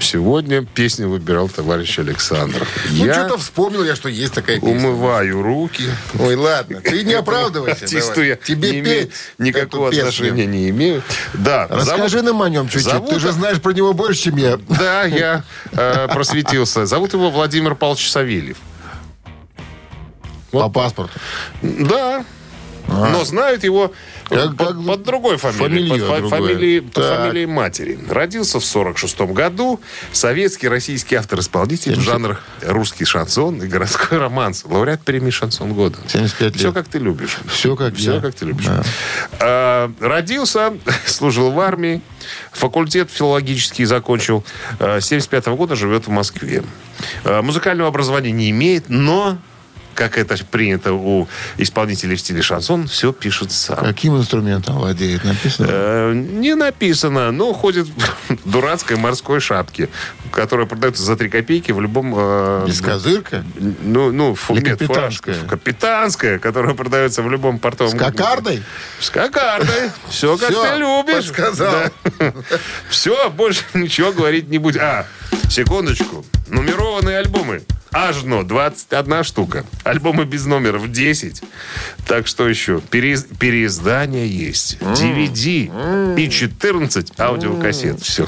сегодня 0.03 0.65
песню 0.65 1.09
выбирал 1.09 1.49
товарищ 1.49 1.99
Александр. 1.99 2.67
Ну, 2.91 3.05
я 3.07 3.15
что-то 3.15 3.39
вспомнил 3.39 3.85
я, 3.85 3.97
что 3.97 4.09
есть 4.09 4.35
такая 4.35 4.61
песня. 4.61 4.71
умываю 4.77 5.43
руки. 5.43 5.85
Ой, 6.19 6.35
ладно, 6.35 6.81
ты 6.81 7.05
не 7.05 7.15
оправдывайся. 7.15 7.85
Артисту 7.85 8.23
я 8.23 8.37
Тебе 8.37 8.71
не 8.73 8.83
петь 8.83 9.11
никакого 9.39 9.89
отношения 9.89 10.47
не 10.47 10.69
имею. 10.71 11.03
Да, 11.35 11.67
Расскажи 11.69 12.19
зовут- 12.21 12.27
нам 12.27 12.43
о 12.43 12.49
нем 12.49 12.69
чуть-чуть. 12.69 12.91
зовут- 12.93 13.11
Ты 13.11 13.21
же 13.21 13.33
знаешь 13.33 13.61
про 13.61 13.73
него 13.73 13.93
больше, 13.93 14.23
чем 14.25 14.37
я. 14.37 14.59
Да, 14.69 15.05
я 15.05 15.45
э, 15.73 16.09
просветился. 16.09 16.87
Зовут 16.87 17.13
его 17.13 17.31
Владимир 17.31 17.75
Павлович 17.75 18.11
Савельев. 18.11 18.57
По 20.51 20.69
паспорту. 20.69 21.19
Да. 21.63 22.25
Но 22.89 23.25
знают 23.25 23.65
его 23.65 23.93
Как- 24.35 24.57
под, 24.57 24.69
как- 24.69 24.87
под 24.87 25.03
другой 25.03 25.37
фамилией. 25.37 25.89
под, 25.89 25.99
другое. 25.99 26.31
фамилией, 26.31 26.81
под 26.81 27.05
фамилией 27.05 27.47
матери. 27.47 27.99
Родился 28.09 28.61
в 28.61 28.65
46 28.65 29.21
году. 29.33 29.81
Советский, 30.13 30.69
российский 30.69 31.17
автор-исполнитель 31.17 31.97
в 31.97 32.01
жанрах 32.01 32.43
русский 32.63 33.05
шансон 33.05 33.63
и 33.63 33.67
городской 33.67 34.19
романс. 34.19 34.65
Лауреат 34.65 35.03
премии 35.03 35.31
«Шансон 35.31 35.73
года». 35.75 35.99
75 36.09 36.55
Все, 36.57 36.65
лет. 36.67 36.75
как 36.75 36.89
ты 36.89 36.99
любишь. 36.99 37.37
Все 37.47 37.77
как 37.77 37.95
Все, 37.97 38.15
я. 38.15 38.21
как 38.21 38.35
ты 38.35 38.45
любишь. 38.47 38.67
Да. 38.67 38.83
А, 39.41 39.93
родился, 40.01 40.73
служил 41.07 41.51
в 41.51 41.61
армии, 41.61 42.01
факультет 42.53 43.11
филологический 43.11 43.85
закончил. 43.85 44.45
С 44.79 45.05
75 45.07 45.47
года 45.49 45.77
живет 45.77 46.07
в 46.07 46.11
Москве. 46.11 46.63
А, 47.25 47.43
Музыкального 47.43 47.89
образования 47.89 48.31
не 48.33 48.51
имеет, 48.51 48.89
но, 48.89 49.39
как 49.95 50.19
это 50.19 50.37
принято 50.51 50.93
у 50.93 51.29
исполнителей 51.59 52.17
в 52.17 52.21
стиле 52.21 52.43
шансон, 52.43 52.87
все 52.89 53.13
пишет 53.13 53.53
сам. 53.53 53.77
Каким 53.85 54.17
инструментом 54.17 54.77
владеет? 54.77 55.25
Написано. 55.25 55.67
Э, 55.71 56.13
Не 56.15 56.55
написано, 56.55 57.31
но 57.33 57.53
ходит 57.53 57.87
в 58.29 58.51
дурацкой 58.51 58.97
морской 58.97 59.41
шапке, 59.41 59.89
которая 60.31 60.67
продается 60.67 61.03
за 61.03 61.17
3 61.17 61.29
копейки 61.29 61.73
в 61.73 61.81
любом... 61.81 62.15
э, 62.17 62.65
Бескозырка? 62.67 63.45
ну, 63.83 64.11
ну, 64.13 64.35
фу, 64.35 64.55
нет, 64.55 64.65
капитанская? 64.79 65.35
фуражка. 65.35 65.49
Капитанская, 65.57 66.39
которая 66.39 66.75
продается 66.75 67.23
в 67.23 67.31
любом 67.31 67.59
портовом... 67.59 67.97
С 67.97 67.99
кокардой? 68.01 68.63
С 69.01 69.11
кокардой. 69.11 69.91
Все, 70.09 70.37
как 70.37 70.51
Всё, 70.51 70.63
ты 70.65 70.79
любишь. 70.79 71.27
подсказал. 71.29 71.75
Все, 72.89 73.31
больше 73.31 73.63
ничего 73.75 74.13
говорить 74.13 74.49
не 74.49 74.59
будет. 74.59 74.81
А, 74.83 75.07
секундочку. 75.49 76.25
Нумерованные 76.49 77.19
альбомы. 77.19 77.63
Аж 77.93 78.23
но 78.23 78.43
21 78.43 79.23
штука. 79.25 79.65
Альбомы 79.85 80.25
без 80.25 80.47
номеров 80.47 80.91
10. 80.91 81.43
Так 82.07 82.27
что 82.27 82.49
еще? 82.49 82.81
Переиз- 82.91 83.27
переиздания 83.39 84.25
есть. 84.25 84.79
DVD 84.81 86.17
и 86.19 86.31
14 86.31 87.21
аудиокассет. 87.21 88.01
Все. 88.01 88.27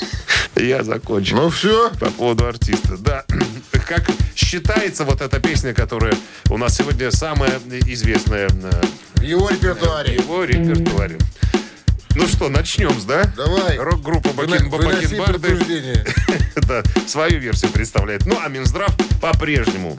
Я 0.56 0.82
закончил. 0.82 1.36
Ну 1.36 1.50
все. 1.50 1.90
По 2.00 2.06
поводу 2.10 2.46
артиста, 2.46 2.96
да. 2.98 3.24
Как 3.86 4.04
считается 4.34 5.04
вот 5.04 5.20
эта 5.20 5.38
песня, 5.38 5.72
которая 5.74 6.14
у 6.50 6.58
нас 6.58 6.76
сегодня 6.76 7.10
самая 7.12 7.60
известная 7.86 8.48
э, 8.48 8.80
В 9.16 9.22
его 9.22 9.48
репертуаре. 9.50 10.14
его 10.16 10.42
репертуаре. 10.44 11.18
Ну 12.16 12.26
что, 12.26 12.48
начнем 12.48 12.98
с, 12.98 13.04
да? 13.04 13.30
Давай. 13.36 13.76
Рок-группа 13.76 14.30
Бакин, 14.30 14.70
Бакенбарды 14.70 16.02
да, 16.66 16.82
свою 17.06 17.38
версию 17.38 17.72
представляет. 17.72 18.24
Ну, 18.24 18.38
а 18.42 18.48
Минздрав 18.48 18.90
по-прежнему 19.20 19.98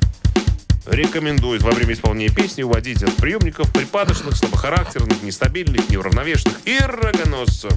рекомендует 0.88 1.62
во 1.62 1.70
время 1.70 1.94
исполнения 1.94 2.34
песни 2.34 2.64
уводить 2.64 3.04
от 3.04 3.16
приемников 3.18 3.72
припадочных, 3.72 4.36
слабохарактерных, 4.36 5.22
нестабильных, 5.22 5.88
неуравновешенных 5.92 6.58
и 6.66 6.80
рогоносцев. 6.80 7.74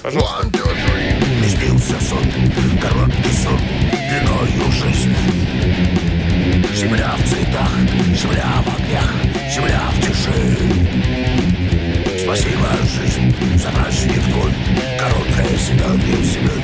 Пожалуйста. 0.00 0.46
Сбился 1.48 2.00
сон, 2.08 2.22
короткий 2.80 3.32
сон, 3.32 3.60
длиною 3.90 4.70
жизнь. 4.70 5.12
Земля 6.72 7.16
в 7.16 7.28
цветах, 7.28 7.72
земля 8.14 8.62
в 8.64 8.80
огнях, 8.80 9.12
земля 9.52 9.90
в 9.92 10.00
тиши. 10.06 11.55
Спасибо, 12.26 12.66
жизнь, 12.82 13.32
за 13.54 13.68
праздник 13.70 14.20
твой, 14.20 14.52
короткое 14.98 15.56
свидание 15.58 16.16
землей. 16.24 16.60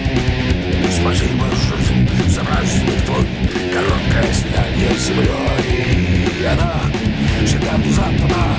Спасибо, 0.91 1.47
жизнь, 1.55 2.09
за 2.27 2.41
праздник 2.41 3.01
твой, 3.05 3.25
короткое 3.73 4.33
свидание 4.35 4.91
землей. 4.99 6.27
И 6.41 6.45
она 6.45 6.81
всегда 7.47 7.77
внезапно, 7.77 8.57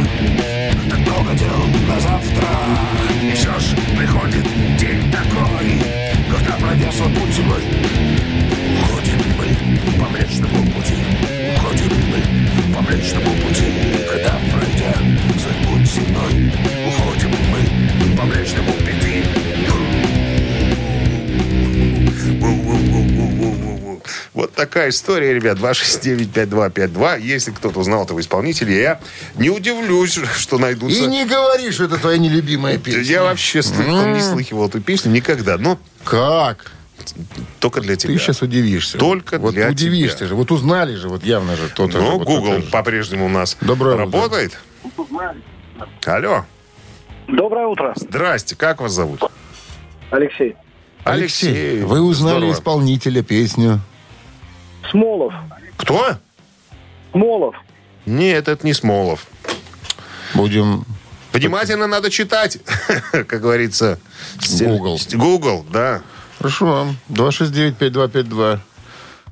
так 0.89 0.99
много 0.99 1.33
дел 1.35 1.65
на 1.89 1.99
завтра. 1.99 2.47
И 3.21 3.33
все 3.33 3.51
ж 3.59 3.75
приходит 3.97 4.47
день 4.79 5.11
такой, 5.11 5.81
когда 6.31 6.89
свой 6.93 7.09
путь 7.09 7.35
земной, 7.35 7.63
уходим 8.81 9.19
мы 9.37 9.99
по 9.99 10.09
млечному 10.09 10.71
пути, 10.71 10.95
уходим 11.57 11.91
мы 12.09 12.73
по 12.73 12.81
млечному 12.81 13.31
пути, 13.41 13.73
когда 14.09 14.39
пройдя 14.53 14.93
свой 15.37 15.53
путь 15.65 15.91
земной, 15.91 16.82
уходим 18.23 18.29
мы 18.29 18.31
по 18.31 18.35
млечному 18.35 18.71
пути. 18.73 19.23
Ву-ву-ву-ву-ву-ву. 22.39 24.01
Вот 24.33 24.53
такая 24.53 24.89
история, 24.89 25.33
ребят. 25.33 25.57
269-5252. 25.59 27.21
Если 27.21 27.51
кто-то 27.51 27.79
узнал 27.79 28.03
этого 28.05 28.19
исполнителя, 28.19 28.73
я 28.73 28.99
не 29.35 29.49
удивлюсь, 29.49 30.19
что 30.37 30.57
найдутся... 30.57 31.03
И 31.03 31.07
не 31.07 31.25
говори, 31.25 31.71
что 31.71 31.85
это 31.85 31.97
твоя 31.97 32.17
нелюбимая 32.17 32.77
песня. 32.77 33.01
Я 33.01 33.23
вообще 33.23 33.59
не 33.59 34.21
слыхивал 34.21 34.67
эту 34.67 34.81
песню 34.81 35.11
никогда. 35.11 35.57
Но 35.57 35.79
Как? 36.03 36.71
только 37.59 37.81
для 37.81 37.95
тебя. 37.97 38.13
Ты 38.13 38.19
сейчас 38.19 38.41
удивишься. 38.41 38.97
Только 38.97 39.37
вот 39.37 39.53
для 39.55 39.67
удивишься 39.69 40.19
тебя. 40.19 40.27
же. 40.27 40.35
Вот 40.35 40.51
узнали 40.51 40.95
же, 40.95 41.09
вот 41.09 41.23
явно 41.25 41.57
же 41.57 41.67
кто-то. 41.67 41.97
Ну, 41.97 42.05
же, 42.05 42.11
вот 42.11 42.23
Google 42.25 42.61
по-прежнему 42.71 43.25
у 43.25 43.29
нас 43.29 43.57
Доброе 43.59 43.95
утро. 43.95 44.05
работает. 44.05 44.57
Алло. 46.05 46.45
Доброе 47.27 47.67
утро, 47.67 47.93
Здрасте. 47.95 48.55
Как 48.55 48.81
вас 48.81 48.91
зовут? 48.91 49.21
Алексей. 50.11 50.55
Алексей, 51.03 51.81
вы 51.81 52.01
узнали 52.01 52.37
Здорово. 52.37 52.53
исполнителя 52.53 53.23
песню. 53.23 53.79
Смолов. 54.89 55.33
Кто? 55.77 56.17
Смолов. 57.11 57.55
Нет, 58.05 58.47
это 58.47 58.65
не 58.65 58.73
Смолов. 58.73 59.27
Будем... 60.33 60.85
Внимательно 61.33 61.87
надо 61.87 62.11
читать, 62.11 62.59
как 63.11 63.41
говорится. 63.41 63.97
Google. 64.59 64.99
Google, 65.13 65.65
да. 65.71 66.01
Хорошо. 66.37 66.87
269-5252. 67.09 68.59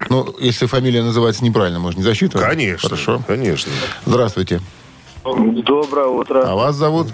Ну, 0.10 0.36
если 0.40 0.66
фамилия 0.66 1.04
называется 1.04 1.44
неправильно, 1.44 1.80
может, 1.80 2.00
не 2.00 2.04
засчитывать? 2.04 2.44
Конечно. 2.48 2.90
Хорошо. 2.90 3.22
Конечно. 3.28 3.72
Здравствуйте. 4.06 4.62
Доброе 5.24 6.08
утро, 6.08 6.42
А 6.44 6.56
вас 6.56 6.76
зовут 6.76 7.10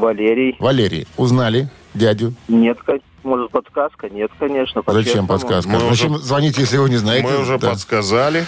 Валерий. 0.00 0.56
Валерий. 0.58 1.06
Узнали 1.16 1.68
дядю? 1.94 2.34
Нет, 2.48 2.78
может, 3.24 3.50
подсказка? 3.50 4.08
Нет, 4.08 4.30
конечно. 4.38 4.82
Зачем 4.86 5.26
по-честному. 5.26 5.28
подсказка? 5.28 5.70
Мы 5.70 5.80
Зачем 5.90 6.18
звоните, 6.18 6.60
если 6.60 6.76
вы 6.76 6.88
не 6.90 6.96
знаете? 6.96 7.26
Мы 7.26 7.40
уже 7.40 7.58
Да, 7.58 7.70
подсказали. 7.70 8.46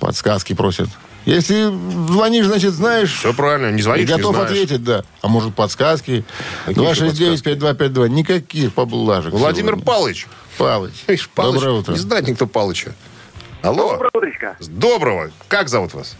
Подсказки 0.00 0.54
просят. 0.54 0.88
Если 1.24 1.64
звонишь, 2.10 2.46
значит, 2.46 2.72
знаешь. 2.72 3.12
Все 3.18 3.34
правильно. 3.34 3.70
Не 3.70 3.80
И 3.80 3.82
звонишь, 3.82 4.08
не 4.08 4.16
готов 4.16 4.34
знаешь. 4.34 4.50
ответить, 4.50 4.82
да. 4.82 5.04
А 5.20 5.28
может, 5.28 5.54
подсказки? 5.54 6.24
Какие 6.64 6.88
еще 6.90 7.06
269-5252. 7.08 8.08
Никаких 8.08 8.72
поблажек. 8.72 9.32
Владимир 9.34 9.72
сегодня. 9.74 9.84
Палыч. 9.84 10.26
Павлович. 10.56 10.94
Ишь, 11.06 11.28
Палыч. 11.28 11.54
Доброе 11.54 11.78
утро. 11.80 11.92
Не 11.92 11.98
знает 11.98 12.26
никто 12.28 12.46
Палыча. 12.46 12.94
Алло. 13.62 13.92
Доброе 13.92 14.10
утречко. 14.14 14.56
Доброго. 14.68 15.30
Как 15.48 15.68
зовут 15.68 15.92
вас? 15.94 16.16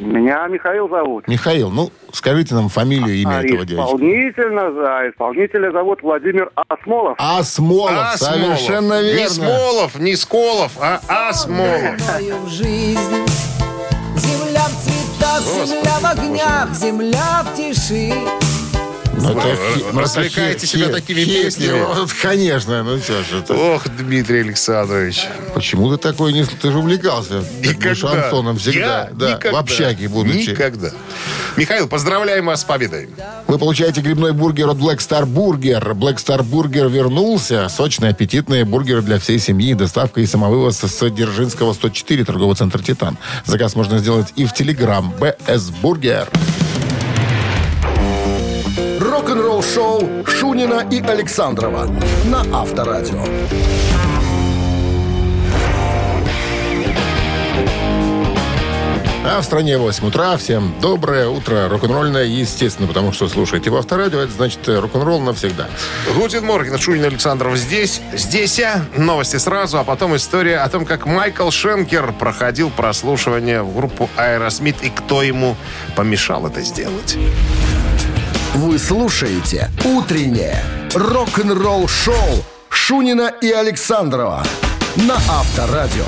Меня 0.00 0.46
Михаил 0.48 0.88
зовут. 0.88 1.28
Михаил, 1.28 1.70
ну, 1.70 1.90
скажите 2.12 2.54
нам 2.54 2.68
фамилию 2.68 3.14
и 3.14 3.22
имя 3.22 3.38
А 3.38 3.42
этого 3.42 3.64
дядечки. 3.66 3.74
исполнительно, 3.74 4.72
да, 4.72 5.08
исполнителя 5.10 5.70
зовут 5.72 6.02
Владимир 6.02 6.50
Асмолов. 6.68 7.16
Асмолов, 7.18 7.92
Асмолов. 8.14 8.58
совершенно 8.58 9.02
верно. 9.02 9.20
Не 9.20 9.28
Смолов, 9.28 9.98
не 9.98 10.16
Сколов, 10.16 10.72
а 10.80 11.00
Асмолов. 11.28 11.98
Земля 14.16 14.64
в 14.64 14.74
цветах, 14.82 15.40
земля 15.66 15.98
в 16.00 16.04
огнях, 16.10 16.74
земля 16.74 17.42
в 17.44 17.54
тиши. 17.56 18.12
Ну, 19.20 19.38
это 19.38 19.56
ну, 19.92 20.00
развлекаете 20.00 20.66
себя 20.66 20.86
хи- 20.86 20.92
такими 20.92 21.20
хи- 21.20 21.42
песнями? 21.44 21.80
Вот, 21.82 22.12
конечно, 22.12 22.82
ну 22.82 22.98
что 22.98 23.22
ж 23.22 23.42
это. 23.42 23.54
Ох, 23.54 23.88
Дмитрий 23.88 24.40
Александрович. 24.40 25.26
Почему 25.54 25.90
ты 25.90 25.96
такой 25.98 26.32
не... 26.32 26.44
Ты 26.44 26.70
же 26.70 26.78
увлекался 26.78 27.44
Никогда. 27.60 27.94
шансоном 27.94 28.58
всегда. 28.58 28.80
Я 28.80 29.08
да, 29.12 29.30
никогда. 29.32 29.52
в 29.52 29.60
общаге 29.60 30.08
будучи. 30.08 30.50
Никогда. 30.50 30.90
Михаил, 31.56 31.88
поздравляем 31.88 32.46
вас 32.46 32.62
с 32.62 32.64
победой. 32.64 33.10
Вы 33.46 33.58
получаете 33.58 34.00
грибной 34.00 34.32
бургер 34.32 34.68
от 34.68 34.78
Black 34.78 34.98
Star 34.98 35.24
Burger. 35.24 35.92
Black 35.94 36.16
Star 36.16 36.40
Burger 36.42 36.88
вернулся. 36.90 37.68
Сочные, 37.68 38.10
аппетитные 38.10 38.64
бургеры 38.64 39.02
для 39.02 39.18
всей 39.18 39.38
семьи. 39.38 39.74
Доставка 39.74 40.20
и 40.20 40.26
самовывоз 40.26 40.78
с 40.78 41.10
Дзержинского 41.10 41.72
104, 41.72 42.24
торговый 42.24 42.56
центр 42.56 42.82
«Титан». 42.82 43.18
Заказ 43.44 43.74
можно 43.74 43.98
сделать 43.98 44.28
и 44.36 44.46
в 44.46 44.54
Телеграм. 44.54 45.12
БС 45.18 45.70
Бургер. 45.82 46.28
Рок-н-ролл 49.30 49.62
шоу 49.62 50.26
Шунина 50.26 50.88
и 50.90 51.00
Александрова 51.00 51.86
на 52.24 52.40
Авторадио. 52.52 53.22
А 59.24 59.40
в 59.40 59.44
стране 59.44 59.78
8 59.78 60.04
утра. 60.04 60.36
Всем 60.36 60.74
доброе 60.82 61.28
утро. 61.28 61.68
Рок-н-ролльное, 61.68 62.24
естественно, 62.24 62.88
потому 62.88 63.12
что 63.12 63.28
слушаете 63.28 63.70
в 63.70 63.76
Авторадио. 63.76 64.18
Это 64.18 64.32
значит 64.32 64.68
э, 64.68 64.80
рок-н-ролл 64.80 65.20
навсегда. 65.20 65.68
Guten 66.16 66.44
Morgen, 66.44 66.76
Шунин 66.76 67.04
Александров 67.04 67.56
здесь. 67.56 68.00
Здесь 68.12 68.58
я. 68.58 68.84
Новости 68.96 69.36
сразу, 69.36 69.78
а 69.78 69.84
потом 69.84 70.16
история 70.16 70.58
о 70.58 70.68
том, 70.68 70.84
как 70.84 71.06
Майкл 71.06 71.50
Шенкер 71.50 72.14
проходил 72.14 72.68
прослушивание 72.70 73.62
в 73.62 73.76
группу 73.76 74.10
Аэросмит 74.16 74.82
и 74.82 74.90
кто 74.90 75.22
ему 75.22 75.54
помешал 75.94 76.48
это 76.48 76.62
сделать. 76.62 77.16
Вы 78.54 78.78
слушаете 78.78 79.70
«Утреннее 79.84 80.60
рок-н-ролл-шоу» 80.94 82.44
Шунина 82.68 83.32
и 83.40 83.50
Александрова 83.50 84.44
на 84.96 85.14
Авторадио. 85.14 86.04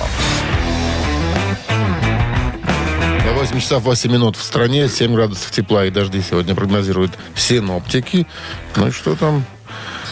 8 3.34 3.60
часов 3.60 3.84
8 3.84 4.10
минут 4.10 4.36
в 4.36 4.42
стране, 4.42 4.88
7 4.88 5.14
градусов 5.14 5.52
тепла 5.52 5.84
и 5.86 5.90
дожди 5.90 6.20
сегодня 6.20 6.54
прогнозируют 6.56 7.12
синоптики. 7.36 8.26
Ну 8.74 8.88
и 8.88 8.90
что 8.90 9.14
там? 9.14 9.44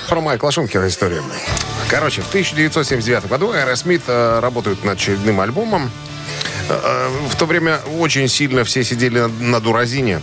Про 0.09 0.21
Майкла 0.21 0.53
Шенкера 0.53 0.87
история. 0.89 1.23
Короче, 1.89 2.23
в 2.23 2.29
1979 2.29 3.29
году 3.29 3.51
Аэросмит 3.53 4.03
э, 4.07 4.39
работают 4.41 4.85
над 4.85 4.97
очередным 4.97 5.41
альбомом. 5.41 5.91
Э, 6.69 6.79
э, 6.81 7.09
В 7.29 7.37
то 7.37 7.47
время 7.47 7.81
очень 7.99 8.29
сильно 8.29 8.63
все 8.65 8.85
сидели 8.85 9.19
на, 9.19 9.29
на 9.29 9.61
дуразине. 9.61 10.21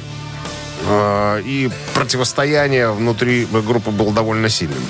Э, 0.86 1.42
И 1.44 1.70
противостояние 1.94 2.92
внутри 2.92 3.46
группы 3.46 3.92
было 3.92 4.14
довольно 4.14 4.50
сильным. 4.50 4.84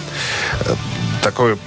Э, 0.65 0.75
Такое 1.23 1.57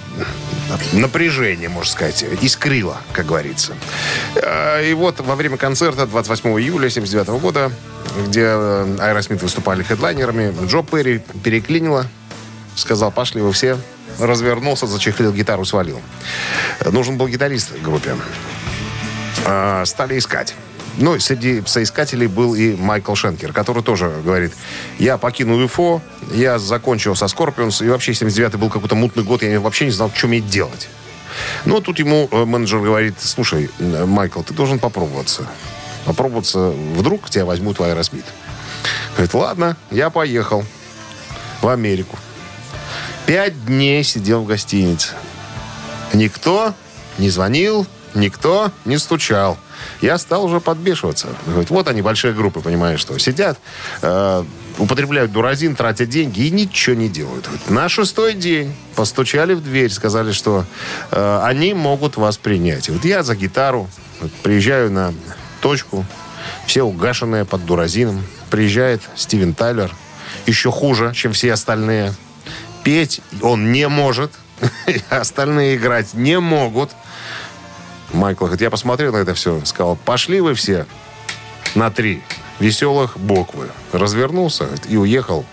напряжение, 0.93 1.69
можно 1.69 1.91
сказать, 1.91 2.25
искрило, 2.41 2.97
как 3.13 3.27
говорится. 3.27 3.73
Э, 4.37 4.89
И 4.89 4.95
вот 4.95 5.21
во 5.21 5.35
время 5.35 5.57
концерта 5.57 6.07
28 6.07 6.51
июля 6.61 6.89
79 6.91 7.41
года, 7.41 7.73
где 8.27 8.47
Аэросмит 8.47 9.43
выступали 9.43 9.83
хедлайнерами, 9.83 10.55
Джо 10.67 10.83
Перри 10.83 11.21
переклинило, 11.43 12.07
сказал, 12.77 13.11
пошли 13.11 13.41
вы 13.43 13.53
все, 13.53 13.79
развернулся, 14.19 14.87
зачехлил 14.87 15.33
гитару, 15.33 15.65
свалил. 15.65 16.01
Нужен 16.85 17.17
был 17.17 17.29
гитарист 17.29 17.71
в 17.73 17.83
группе. 17.83 18.17
Стали 19.85 20.19
искать. 20.19 20.55
Ну, 21.01 21.19
среди 21.19 21.63
соискателей 21.65 22.27
был 22.27 22.55
и 22.55 22.77
Майкл 22.77 23.15
Шенкер, 23.15 23.55
который 23.55 23.83
тоже 23.83 24.13
говорит, 24.23 24.53
я 24.99 25.17
покинул 25.17 25.59
UFO, 25.59 26.03
я 26.35 26.59
закончил 26.59 27.17
со 27.17 27.27
Скорпионс, 27.27 27.81
и 27.81 27.89
вообще 27.89 28.13
79-й 28.13 28.59
был 28.59 28.69
какой-то 28.69 28.97
мутный 28.97 29.25
год, 29.25 29.43
я 29.43 29.61
вообще 29.61 29.87
не 29.87 29.93
знал, 29.93 30.13
что 30.15 30.29
мне 30.29 30.41
делать. 30.41 30.89
Ну, 31.65 31.81
тут 31.81 31.99
ему 31.99 32.29
э, 32.31 32.45
менеджер 32.45 32.81
говорит, 32.81 33.15
слушай, 33.19 33.71
э, 33.79 34.05
Майкл, 34.05 34.43
ты 34.43 34.53
должен 34.53 34.79
попробоваться. 34.79 35.47
Попробоваться, 36.05 36.69
вдруг 36.69 37.31
тебя 37.31 37.47
возьмут 37.47 37.79
в 37.79 37.83
Аэросмит. 37.83 38.27
Говорит, 39.13 39.33
ладно, 39.33 39.77
я 39.91 40.11
поехал 40.11 40.67
в 41.63 41.69
Америку. 41.69 42.19
Пять 43.25 43.65
дней 43.65 44.05
сидел 44.05 44.43
в 44.43 44.47
гостинице. 44.47 45.15
Никто 46.13 46.75
не 47.17 47.31
звонил, 47.31 47.87
никто 48.15 48.73
не 48.85 48.99
стучал. 48.99 49.59
Я 50.01 50.19
стал 50.19 50.45
уже 50.45 50.61
подбешиваться. 50.61 51.29
Говорит, 51.47 51.71
вот 51.71 51.89
они, 51.89 52.03
большие 52.03 52.33
группы, 52.33 52.61
понимаешь, 52.61 53.01
что 53.01 53.19
сидят, 53.19 53.59
э, 54.03 54.45
употребляют 54.79 55.33
дуразин, 55.33 55.75
тратят 55.75 56.09
деньги 56.09 56.41
и 56.41 56.51
ничего 56.51 56.97
не 56.97 57.09
делают. 57.09 57.47
Говорит, 57.47 57.71
на 57.71 57.89
шестой 57.89 58.35
день 58.35 58.75
постучали 58.95 59.55
в 59.55 59.63
дверь, 59.63 59.91
сказали, 59.91 60.33
что 60.33 60.65
э, 61.11 61.41
они 61.45 61.75
могут 61.75 62.17
вас 62.17 62.37
принять. 62.37 62.89
И 62.89 62.93
вот 62.93 63.05
я 63.05 63.23
за 63.23 63.37
гитару 63.37 63.89
вот, 64.21 64.33
приезжаю 64.43 64.91
на 64.91 65.15
точку, 65.61 66.05
все 66.67 66.83
угашенные 66.83 67.45
под 67.45 67.65
дуразином. 67.65 68.25
Приезжает 68.51 69.03
Стивен 69.17 69.55
Тайлер, 69.55 69.95
еще 70.47 70.71
хуже, 70.71 71.13
чем 71.15 71.33
все 71.33 71.53
остальные. 71.53 72.15
Петь 72.83 73.21
он 73.43 73.73
не 73.73 73.89
может, 73.89 74.33
остальные 75.11 75.77
играть 75.77 76.15
не 76.15 76.39
могут. 76.39 76.91
Майкл 78.13 78.45
говорит, 78.45 78.61
я 78.61 78.71
посмотрел 78.71 79.13
на 79.13 79.19
это 79.19 79.35
все, 79.35 79.61
сказал, 79.65 79.97
пошли 79.97 80.41
вы 80.41 80.55
все 80.55 80.87
на 81.75 81.91
три 81.91 82.23
веселых 82.59 83.19
буквы. 83.19 83.69
Развернулся 83.93 84.69
и 84.89 84.97
уехал 84.97 85.45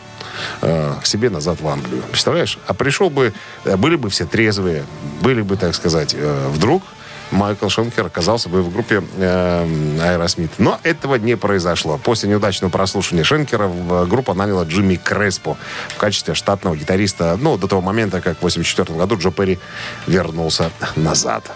э, 0.62 0.96
к 1.02 1.06
себе 1.06 1.30
назад 1.30 1.62
в 1.62 1.67
Англию. 1.67 2.02
Представляешь? 2.12 2.58
А 2.67 2.74
пришел 2.74 3.10
бы, 3.10 3.34
э, 3.65 3.78
были 3.78 3.96
бы 3.96 4.10
все 4.10 4.26
трезвые, 4.26 4.86
были 5.22 5.41
бы, 5.41 5.56
так 5.58 5.76
сказать, 5.76 6.15
э, 6.17 6.50
вдруг 6.50 6.84
Майкл 7.30 7.67
Шенкер 7.67 8.06
оказался 8.06 8.48
бы 8.50 8.62
в 8.62 8.72
группе 8.72 9.04
э, 9.17 10.00
Аэросмит. 10.02 10.52
Но 10.58 10.80
этого 10.84 11.15
не 11.15 11.36
произошло. 11.36 11.98
После 11.98 12.30
неудачного 12.30 12.72
прослушивания 12.72 13.24
Шенкера 13.24 13.67
в- 13.67 14.08
группа 14.08 14.34
наняла 14.34 14.63
Джимми 14.63 14.96
Креспо 14.96 15.58
в 15.89 15.98
качестве 15.98 16.34
штатного 16.36 16.76
гитариста. 16.76 17.38
Ну, 17.39 17.58
до 17.58 17.67
того 17.67 17.82
момента, 17.82 18.22
как 18.22 18.36
в 18.36 18.39
1984 18.39 18.98
году 18.98 19.17
Джо 19.17 19.32
Перри 19.32 19.60
вернулся 20.08 20.72
назад. 20.96 21.52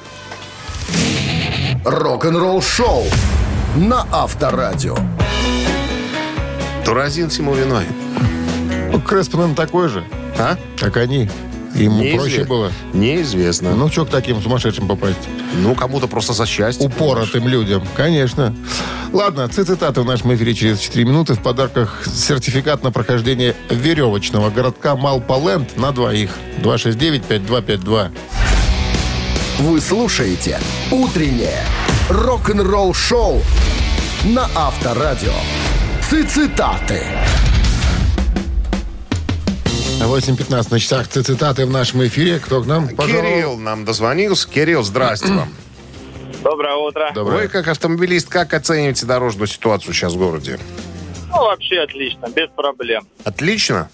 Рок-н-ролл-шоу 1.85 3.05
на 3.75 4.05
Авторадио. 4.11 4.95
Туразин 6.85 7.29
всему 7.29 7.53
виной. 7.53 7.85
Ну, 8.91 8.99
Креспон 9.01 9.55
такой 9.55 9.89
же, 9.89 10.03
А? 10.37 10.57
как 10.79 10.97
они. 10.97 11.29
Ему 11.73 12.01
Неизвестно. 12.01 12.19
проще 12.21 12.43
было. 12.43 12.71
Неизвестно. 12.93 13.69
Ну, 13.71 13.77
Ну, 13.85 13.89
что 13.91 14.05
к 14.05 14.09
таким 14.09 14.41
сумасшедшим 14.41 14.87
попасть? 14.89 15.19
кому-то 15.77 16.07
просто 16.07 16.33
за 16.33 16.45
счастье. 16.45 16.85
Упоротым 16.85 17.47
людям, 17.47 17.83
конечно. 17.95 18.53
Ладно, 19.13 19.47
цитаты 19.47 20.01
в 20.01 20.05
нашем 20.05 20.33
эфире 20.35 20.53
через 20.53 20.79
4 20.79 21.05
минуты. 21.05 21.33
В 21.33 21.41
подарках 21.41 22.03
сертификат 22.05 22.83
на 22.83 22.91
прохождение 22.91 23.55
веревочного 23.69 24.49
городка 24.49 24.95
Малполенд 24.97 25.77
на 25.77 25.91
двоих. 25.93 26.31
269-5252. 26.61 28.09
Вы 29.62 29.80
слушаете 29.80 30.60
«Утреннее 30.89 31.63
рок-н-ролл-шоу» 32.10 33.43
на 34.24 34.50
Авторадио. 34.56 35.36
Цитаты. 36.10 37.04
8.15 40.00 40.67
на 40.71 40.80
часах 40.80 41.08
цитаты 41.10 41.67
в 41.67 41.69
нашем 41.69 42.04
эфире. 42.08 42.39
Кто 42.39 42.63
к 42.63 42.65
нам 42.65 42.89
пожаловал? 42.89 43.24
Кирилл 43.24 43.58
нам 43.58 43.86
дозвонился. 43.86 44.50
Кирилл, 44.50 44.82
здрасте 44.82 45.32
вам. 45.32 45.54
Доброе 46.43 46.74
утро. 46.78 47.12
Доброе. 47.13 47.43
Вы, 47.43 47.47
как 47.47 47.67
автомобилист, 47.67 48.30
как 48.30 48.56
оцениваете 48.56 49.06
дорожную 49.06 49.45
ситуацию 49.45 49.93
сейчас 49.93 50.13
в 50.13 50.17
городе? 50.17 50.58
Ну, 51.30 51.36
вообще 51.36 51.82
отлично, 51.82 52.26
без 52.36 52.50
проблем. 52.56 53.06
Отлично. 53.26 53.91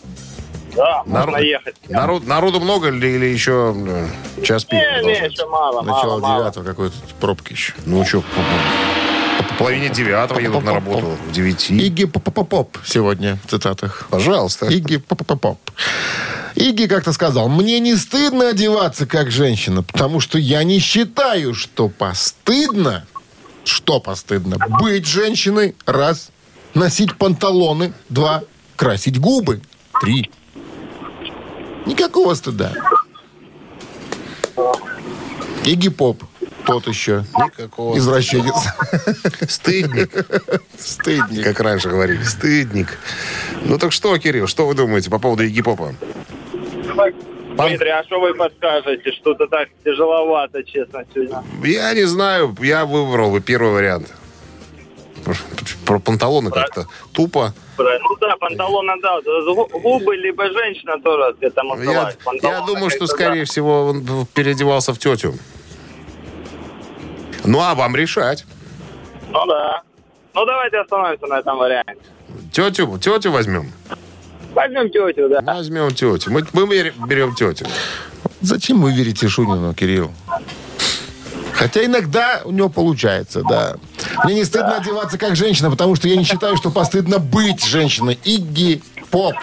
Да, 0.78 1.04
Народ- 1.08 1.32
можно 1.34 1.46
ехать. 1.46 1.76
Народ, 1.90 2.28
народу 2.28 2.60
много 2.60 2.90
или, 2.90 3.08
или 3.08 3.26
еще 3.26 3.76
э, 3.76 4.44
час 4.44 4.64
пик? 4.64 4.80
Не, 4.80 5.06
не, 5.08 5.12
еще 5.28 5.48
мало, 5.48 5.82
Начало 5.82 6.04
мало, 6.04 6.20
мало. 6.20 6.42
девятого 6.44 6.64
какой-то 6.64 6.96
пробки 7.20 7.54
еще. 7.54 7.74
Ну 7.86 8.06
что, 8.06 8.22
по, 8.22 8.28
по- 9.38 9.44
по 9.44 9.54
половине 9.56 9.90
девятого 9.90 10.40
едут 10.40 10.64
на 10.64 10.76
работу, 10.76 11.18
в 11.28 11.32
девяти. 11.32 11.76
Иги 11.76 12.06
поп 12.06 12.78
сегодня 12.86 13.40
в 13.46 13.50
цитатах. 13.50 14.08
Пожалуйста. 14.12 14.68
Иги 14.68 14.98
поп 14.98 15.58
Иги 16.56 16.86
как-то 16.86 17.12
сказал, 17.12 17.50
мне 17.50 17.80
не 17.80 17.96
стыдно 17.96 18.50
одеваться 18.50 19.08
как 19.08 19.32
женщина, 19.32 19.82
потому 19.84 20.20
что 20.20 20.38
я 20.38 20.64
не 20.64 20.78
считаю, 20.80 21.54
что 21.56 21.90
постыдно, 21.90 23.06
что 23.64 24.00
постыдно, 24.00 24.58
быть 24.80 25.06
женщиной, 25.08 25.76
раз, 25.86 26.30
носить 26.76 27.16
панталоны, 27.18 27.94
два, 28.10 28.44
красить 28.76 29.20
губы, 29.20 29.62
три. 30.02 30.30
Никакого 31.88 32.34
стыда. 32.36 32.74
Иги 35.66 35.90
Поп, 35.90 36.24
тот 36.66 36.88
еще, 36.88 37.24
Никакого. 37.38 37.98
извращенец. 37.98 38.54
Стыдник. 39.50 40.12
Стыдник. 40.78 41.44
Как 41.44 41.60
раньше 41.62 41.90
говорили, 41.90 42.24
стыдник. 42.24 42.98
Ну 43.64 43.78
так 43.78 43.92
что, 43.92 44.18
Кирилл, 44.18 44.48
что 44.48 44.68
вы 44.68 44.74
думаете 44.76 45.10
по 45.10 45.20
поводу 45.20 45.44
Игги 45.44 45.62
Попа? 45.62 45.94
Дмитрий, 47.58 47.90
а 47.90 48.04
что 48.04 48.20
вы 48.20 48.34
подскажете? 48.36 49.12
Что-то 49.14 49.48
так 49.48 49.70
тяжеловато, 49.84 50.64
честно, 50.64 51.04
сегодня. 51.14 51.44
Я 51.64 51.94
не 51.94 52.04
знаю, 52.06 52.56
я 52.62 52.86
выбрал 52.86 53.32
бы 53.32 53.42
первый 53.42 53.72
вариант. 53.72 54.14
Про, 55.88 55.94
про 55.96 56.00
панталоны 56.00 56.52
как-то 56.52 56.88
тупо. 57.14 57.54
Ну 57.78 58.18
да, 58.20 58.36
панталоны, 58.38 58.94
да. 59.02 59.20
Губы, 59.22 60.16
либо 60.18 60.52
женщина 60.52 61.00
тоже 61.02 61.36
этому 61.40 61.82
Я, 61.82 62.14
я 62.42 62.62
думаю, 62.62 62.90
что, 62.90 63.08
скорее 63.08 63.46
всего, 63.46 63.86
он 63.88 64.26
переодевался 64.34 64.94
в 64.94 65.00
тетю. 65.00 65.34
Ну, 67.46 67.60
а 67.62 67.74
вам 67.76 67.96
решать. 67.96 68.46
да. 69.32 69.40
Ну 69.40 69.46
да. 69.46 69.82
Ну 70.34 70.46
давайте 70.46 70.78
остановимся 70.80 71.26
на 71.28 71.40
этом 71.40 71.58
варианте. 71.58 72.02
Тетю, 72.52 72.98
тетю 73.00 73.32
возьмем? 73.32 73.72
Возьмем 74.54 74.90
тетю, 74.90 75.30
да. 75.30 75.42
Возьмем 75.42 75.92
тетю. 75.92 76.32
Мы, 76.32 76.44
мы 76.54 76.68
берем- 76.68 77.08
берем 77.08 77.34
тетю. 77.36 77.66
Зачем 78.42 78.82
вы 78.82 78.92
верите 78.92 79.28
Шунину, 79.28 79.74
Кирилл? 79.74 80.12
Хотя 81.58 81.84
иногда 81.84 82.42
у 82.46 82.52
него 82.52 82.70
получается, 82.70 83.42
да. 83.50 83.76
Мне 84.24 84.36
не 84.36 84.46
стыдно 84.46 84.78
одеваться 84.78 85.18
как 85.18 85.36
женщина, 85.36 85.72
потому 85.72 85.96
что 85.96 86.08
я 86.08 86.16
не 86.16 86.24
считаю, 86.24 86.56
что 86.56 86.70
постыдно 86.70 87.18
быть 87.18 87.66
женщиной. 87.66 88.20
Игги 88.24 88.82
Поп. 89.10 89.34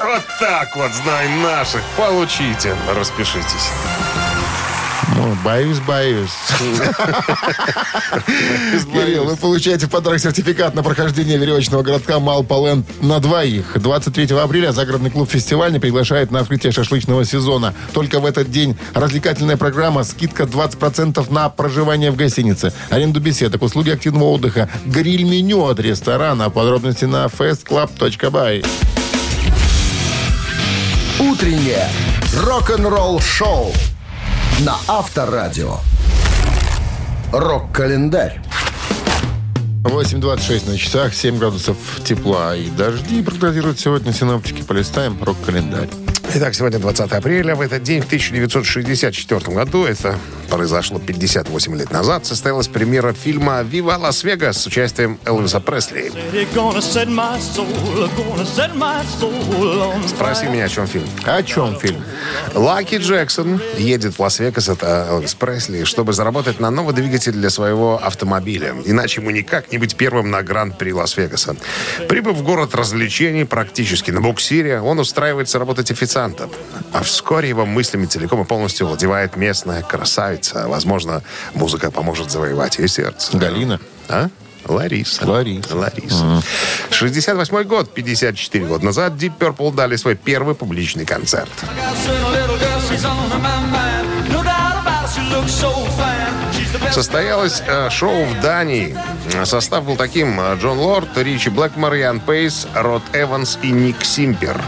Вот 0.00 0.22
так 0.40 0.74
вот, 0.76 0.92
знай 0.94 1.28
наших. 1.42 1.82
Получите. 1.96 2.74
Распишитесь. 2.96 3.68
Ну, 5.16 5.36
боюсь, 5.44 5.78
боюсь. 5.80 6.30
Кирилл, 8.92 9.24
вы 9.24 9.36
получаете 9.36 9.86
в 9.86 9.90
подарок 9.90 10.20
сертификат 10.20 10.74
на 10.74 10.82
прохождение 10.82 11.38
веревочного 11.38 11.82
городка 11.82 12.20
Малполенд 12.20 12.86
на 13.02 13.18
двоих. 13.18 13.72
23 13.74 14.36
апреля 14.36 14.72
загородный 14.72 15.10
клуб 15.10 15.30
«Фестивальный» 15.30 15.80
приглашает 15.80 16.30
на 16.30 16.40
открытие 16.40 16.72
шашлычного 16.72 17.24
сезона. 17.24 17.74
Только 17.92 18.20
в 18.20 18.26
этот 18.26 18.50
день 18.50 18.76
развлекательная 18.94 19.56
программа, 19.56 20.04
скидка 20.04 20.44
20% 20.44 21.32
на 21.32 21.48
проживание 21.48 22.10
в 22.10 22.16
гостинице, 22.16 22.72
аренду 22.90 23.20
беседок, 23.20 23.62
услуги 23.62 23.90
активного 23.90 24.30
отдыха, 24.30 24.68
гриль-меню 24.84 25.64
от 25.64 25.80
ресторана. 25.80 26.50
Подробности 26.50 27.06
на 27.06 27.26
festclub.by. 27.26 28.66
Утреннее 31.18 31.88
рок-н-ролл-шоу 32.34 33.72
на 34.64 34.76
Авторадио. 34.86 35.78
Рок-календарь. 37.32 38.40
8.26 39.82 40.70
на 40.70 40.78
часах, 40.78 41.14
7 41.14 41.38
градусов 41.38 41.76
тепла 42.04 42.54
и 42.54 42.70
дожди 42.70 43.22
прогнозируют 43.22 43.80
сегодня 43.80 44.12
синоптики. 44.12 44.62
Полистаем 44.62 45.20
рок-календарь. 45.22 45.88
Итак, 46.34 46.54
сегодня 46.54 46.78
20 46.78 47.12
апреля. 47.12 47.54
В 47.54 47.60
этот 47.60 47.82
день, 47.82 48.00
в 48.00 48.06
1964 48.06 49.54
году, 49.54 49.84
это 49.84 50.18
произошло 50.48 50.98
58 50.98 51.76
лет 51.76 51.90
назад, 51.90 52.26
состоялась 52.26 52.68
премьера 52.68 53.12
фильма 53.12 53.62
«Вива 53.62 53.96
Лас-Вегас» 53.98 54.58
с 54.58 54.66
участием 54.66 55.18
Элвиса 55.24 55.60
Пресли. 55.60 56.12
Спроси 60.08 60.46
меня, 60.46 60.64
о 60.64 60.68
чем 60.68 60.86
фильм. 60.86 61.06
О 61.24 61.42
чем 61.42 61.78
фильм? 61.78 62.04
Лаки 62.54 62.96
Джексон 62.96 63.60
едет 63.78 64.18
в 64.18 64.20
Лас-Вегас, 64.20 64.68
это 64.68 65.06
Элвис 65.10 65.34
Пресли, 65.34 65.84
чтобы 65.84 66.12
заработать 66.12 66.60
на 66.60 66.70
новый 66.70 66.94
двигатель 66.94 67.32
для 67.32 67.48
своего 67.48 67.98
автомобиля. 68.02 68.74
Иначе 68.84 69.20
ему 69.20 69.30
никак 69.30 69.72
не 69.72 69.78
быть 69.78 69.96
первым 69.96 70.30
на 70.30 70.42
Гран-при 70.42 70.92
Лас-Вегаса. 70.92 71.56
Прибыв 72.08 72.36
в 72.36 72.42
город 72.42 72.74
развлечений 72.74 73.44
практически 73.44 74.10
на 74.10 74.20
буксире, 74.20 74.80
он 74.80 74.98
устраивается 74.98 75.58
работать 75.58 75.90
официантом. 76.12 76.50
А 76.92 77.02
вскоре 77.02 77.48
его 77.48 77.64
мыслями 77.64 78.04
целиком 78.06 78.42
и 78.42 78.44
полностью 78.44 78.86
владевает 78.86 79.36
местная 79.36 79.82
красавица. 79.82 80.68
Возможно, 80.68 81.22
музыка 81.54 81.90
поможет 81.90 82.30
завоевать 82.30 82.78
ее 82.78 82.88
сердце. 82.88 83.36
Галина. 83.36 83.80
А? 84.08 84.28
Лариса. 84.66 85.26
Лариса. 85.26 85.74
Лариса. 85.74 86.42
68 86.90 87.62
год, 87.64 87.94
54 87.94 88.66
года 88.66 88.84
назад 88.84 89.14
Deep 89.14 89.32
Purple 89.38 89.74
дали 89.74 89.96
свой 89.96 90.14
первый 90.14 90.54
публичный 90.54 91.06
концерт. 91.06 91.50
Состоялось 96.90 97.62
э, 97.66 97.88
шоу 97.90 98.24
в 98.26 98.40
Дании. 98.40 98.96
Состав 99.44 99.84
был 99.84 99.96
таким. 99.96 100.38
э, 100.38 100.56
Джон 100.60 100.78
Лорд, 100.78 101.16
Ричи 101.16 101.48
Блэкмор, 101.48 101.94
Ян 101.94 102.20
Пейс, 102.20 102.66
Род 102.74 103.02
Эванс 103.14 103.58
и 103.62 103.70
Ник 103.70 104.04
Симпер. 104.04 104.60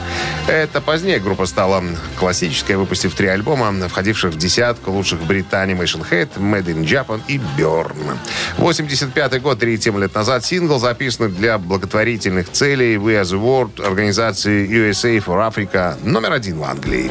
Это 0.46 0.82
позднее 0.82 1.20
группа 1.20 1.46
стала 1.46 1.82
классической, 2.18 2.76
выпустив 2.76 3.14
три 3.14 3.28
альбома, 3.28 3.72
входивших 3.88 4.34
в 4.34 4.36
десятку 4.36 4.90
лучших 4.90 5.20
в 5.20 5.26
Британии 5.26 5.74
Machine 5.74 6.06
Head, 6.08 6.36
Made 6.36 6.66
in 6.66 6.84
Japan 6.84 7.20
и 7.28 7.40
Burn. 7.58 8.18
85 8.58 9.40
год, 9.40 9.62
3,7 9.62 10.00
лет 10.00 10.14
назад, 10.14 10.44
сингл, 10.44 10.78
записанный 10.78 11.30
для 11.30 11.56
благотворительных 11.56 12.52
целей 12.52 12.96
We 12.96 13.20
As 13.22 13.32
World 13.32 13.84
организации 13.84 14.68
USA 14.68 15.16
for 15.24 15.50
Africa, 15.50 15.96
номер 16.04 16.32
один 16.32 16.58
в 16.58 16.64
Англии. 16.64 17.10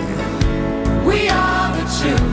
Мы 1.03 1.29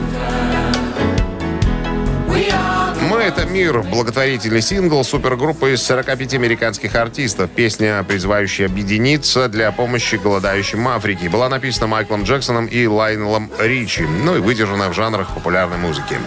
это 3.31 3.45
мир. 3.45 3.81
Благотворительный 3.83 4.61
сингл 4.61 5.03
супергруппы 5.03 5.73
из 5.73 5.83
45 5.83 6.33
американских 6.33 6.95
артистов. 6.95 7.49
Песня, 7.49 8.03
призывающая 8.03 8.65
объединиться 8.65 9.47
для 9.47 9.71
помощи 9.71 10.15
голодающим 10.15 10.87
Африке. 10.87 11.29
Была 11.29 11.47
написана 11.47 11.87
Майклом 11.87 12.23
Джексоном 12.23 12.65
и 12.65 12.85
Лайнелом 12.87 13.49
Ричи. 13.59 14.03
Ну 14.23 14.35
и 14.35 14.39
выдержана 14.39 14.89
в 14.89 14.93
жанрах 14.93 15.33
популярной 15.33 15.77
музыки. 15.77 16.17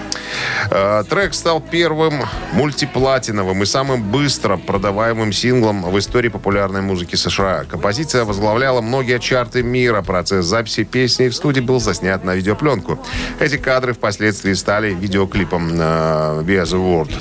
Э, 0.71 1.05
Трек 1.09 1.35
стал 1.35 1.61
первым 1.61 2.23
мультиплатиновым 2.53 3.63
и 3.63 3.67
самым 3.67 4.03
быстро 4.03 4.57
продаваемым 4.57 5.33
синглом 5.33 5.83
в 5.83 5.99
истории 5.99 6.29
популярной 6.29 6.81
музыки 6.81 7.17
США. 7.17 7.65
Композиция 7.65 8.25
возглавляла 8.25 8.81
многие 8.81 9.19
чарты 9.19 9.63
мира. 9.63 10.03
Процесс 10.03 10.47
записи 10.47 10.85
песни 10.85 11.29
в 11.29 11.37
студии 11.37 11.61
был 11.61 11.81
заснят 11.81 12.25
на 12.25 12.35
видеопленку. 12.35 12.99
Эти 13.41 13.57
кадры 13.57 13.93
впоследствии 13.93 14.55
стали 14.55 14.95
видеоклипом 14.95 15.75
As 15.75 16.73
a 16.73 16.79
World. 16.95 17.13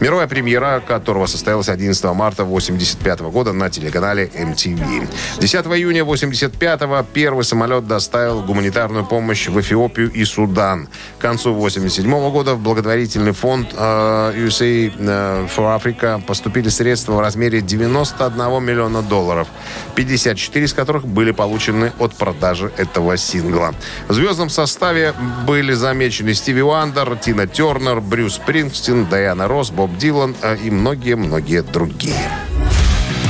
Мировая 0.00 0.26
премьера 0.26 0.82
которого 0.86 1.26
состоялась 1.26 1.68
11 1.68 2.04
марта 2.04 2.42
1985 2.42 3.20
года 3.32 3.52
на 3.52 3.70
телеканале 3.70 4.30
MTV. 4.34 5.08
10 5.38 5.54
июня 5.66 6.02
1985 6.02 7.06
первый 7.12 7.44
самолет 7.44 7.86
доставил 7.86 8.42
гуманитарную 8.42 9.04
помощь 9.04 9.48
в 9.48 9.60
Эфиопию 9.60 10.10
и 10.10 10.24
Судан. 10.24 10.88
К 11.18 11.22
концу 11.22 11.50
1987 11.50 12.32
года 12.32 12.54
в 12.54 12.60
благотворительный 12.60 13.32
фонд 13.32 13.68
э, 13.72 14.32
USA 14.36 14.92
э, 14.96 15.46
for 15.54 15.80
Africa 15.80 16.22
поступили 16.22 16.68
средства 16.68 17.12
в 17.12 17.20
размере 17.20 17.60
91 17.60 18.64
миллиона 18.64 19.02
долларов, 19.02 19.48
54 19.94 20.64
из 20.64 20.74
которых 20.74 21.06
были 21.06 21.30
получены 21.32 21.92
от 21.98 22.14
продажи 22.14 22.72
этого 22.76 23.16
сингла. 23.16 23.74
В 24.08 24.14
звездном 24.14 24.50
составе 24.50 25.14
были 25.46 25.72
замечены 25.72 26.34
Стиви 26.34 26.62
Уандер, 26.62 27.16
Тина 27.16 27.46
Тернер, 27.46 28.00
Брюс 28.00 28.34
Спрингстин, 28.34 29.06
Дайана 29.12 29.46
Росс, 29.46 29.70
Боб 29.70 29.98
Дилан 29.98 30.34
э, 30.40 30.56
и 30.56 30.70
многие-многие 30.70 31.60
другие. 31.62 32.30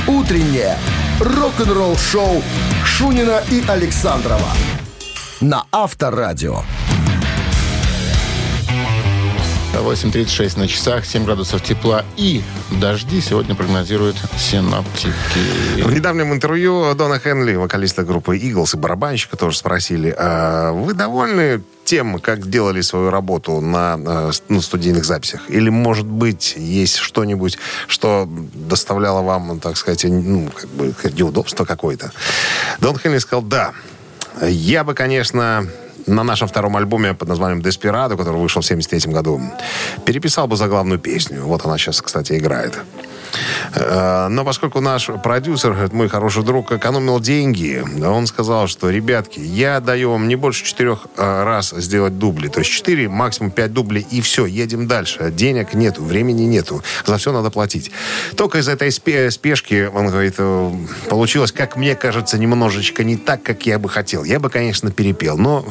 Утреннее 0.07 0.77
рок-н-ролл-шоу 1.19 2.41
Шунина 2.85 3.43
и 3.51 3.61
Александрова 3.67 4.47
на 5.41 5.65
Авторадио. 5.73 6.61
8.36 9.73 10.57
на 10.57 10.69
часах, 10.69 11.05
7 11.05 11.25
градусов 11.25 11.61
тепла 11.61 12.05
и 12.15 12.41
дожди 12.71 13.19
сегодня 13.19 13.53
прогнозируют 13.53 14.15
синоптики. 14.37 15.11
В 15.81 15.91
недавнем 15.91 16.31
интервью 16.31 16.95
Дона 16.95 17.19
Хенли, 17.19 17.55
вокалиста 17.55 18.03
группы 18.05 18.37
Eagles 18.37 18.77
и 18.77 18.79
барабанщика 18.79 19.35
тоже 19.35 19.57
спросили, 19.57 20.15
а 20.17 20.71
вы 20.71 20.93
довольны 20.93 21.61
тем, 21.93 22.19
как 22.19 22.49
делали 22.49 22.81
свою 22.81 23.11
работу 23.11 23.61
на 23.61 23.99
э, 24.03 24.31
ну, 24.49 24.61
студийных 24.61 25.05
записях? 25.05 25.41
Или, 25.47 25.69
может 25.69 26.07
быть, 26.07 26.55
есть 26.57 26.95
что-нибудь, 26.95 27.59
что 27.87 28.27
доставляло 28.27 29.21
вам, 29.21 29.59
так 29.59 29.77
сказать, 29.77 30.03
ну, 30.05 30.49
как 30.49 30.69
бы 30.71 30.95
неудобство 31.15 31.65
какое-то? 31.65 32.11
Дон 32.79 32.97
Хенли 32.97 33.19
сказал, 33.19 33.43
да. 33.43 33.73
Я 34.41 34.83
бы, 34.83 34.95
конечно, 34.95 35.67
на 36.07 36.23
нашем 36.23 36.47
втором 36.47 36.75
альбоме 36.77 37.13
под 37.13 37.29
названием 37.29 37.61
«Деспирадо», 37.61 38.17
который 38.17 38.41
вышел 38.41 38.63
в 38.63 38.65
73 38.65 39.13
году, 39.13 39.39
переписал 40.03 40.47
бы 40.47 40.55
заглавную 40.55 40.97
песню. 40.97 41.43
Вот 41.43 41.63
она 41.63 41.77
сейчас, 41.77 42.01
кстати, 42.01 42.33
играет. 42.39 42.73
Э, 43.75 44.27
Но 44.29 44.45
поскольку 44.45 44.79
наш 44.79 45.09
продюсер, 45.23 45.89
мой 45.91 46.09
хороший 46.09 46.43
друг, 46.43 46.71
экономил 46.71 47.19
деньги, 47.19 47.83
он 48.03 48.27
сказал, 48.27 48.67
что, 48.67 48.89
ребятки, 48.89 49.39
я 49.39 49.79
даю 49.79 50.11
вам 50.11 50.27
не 50.27 50.35
больше 50.35 50.63
четырех 50.63 51.07
э, 51.17 51.43
раз 51.43 51.71
сделать 51.71 52.17
дубли. 52.17 52.47
То 52.47 52.59
есть 52.59 52.71
четыре, 52.71 53.09
максимум 53.09 53.51
пять 53.51 53.73
дублей, 53.73 54.05
и 54.09 54.21
все, 54.21 54.45
едем 54.45 54.87
дальше. 54.87 55.31
Денег 55.31 55.73
нету, 55.73 56.03
времени 56.03 56.43
нету. 56.43 56.83
За 57.05 57.17
все 57.17 57.31
надо 57.31 57.49
платить. 57.49 57.91
Только 58.35 58.59
из 58.59 58.67
этой 58.67 58.89
спе- 58.89 59.29
спешки, 59.31 59.89
он 59.93 60.07
говорит, 60.07 60.35
э, 60.37 60.71
получилось, 61.09 61.51
как 61.51 61.75
мне 61.75 61.95
кажется, 61.95 62.37
немножечко 62.37 63.03
не 63.03 63.17
так, 63.17 63.43
как 63.43 63.65
я 63.65 63.79
бы 63.79 63.89
хотел. 63.89 64.23
Я 64.23 64.39
бы, 64.39 64.49
конечно, 64.49 64.91
перепел, 64.91 65.37
но 65.37 65.65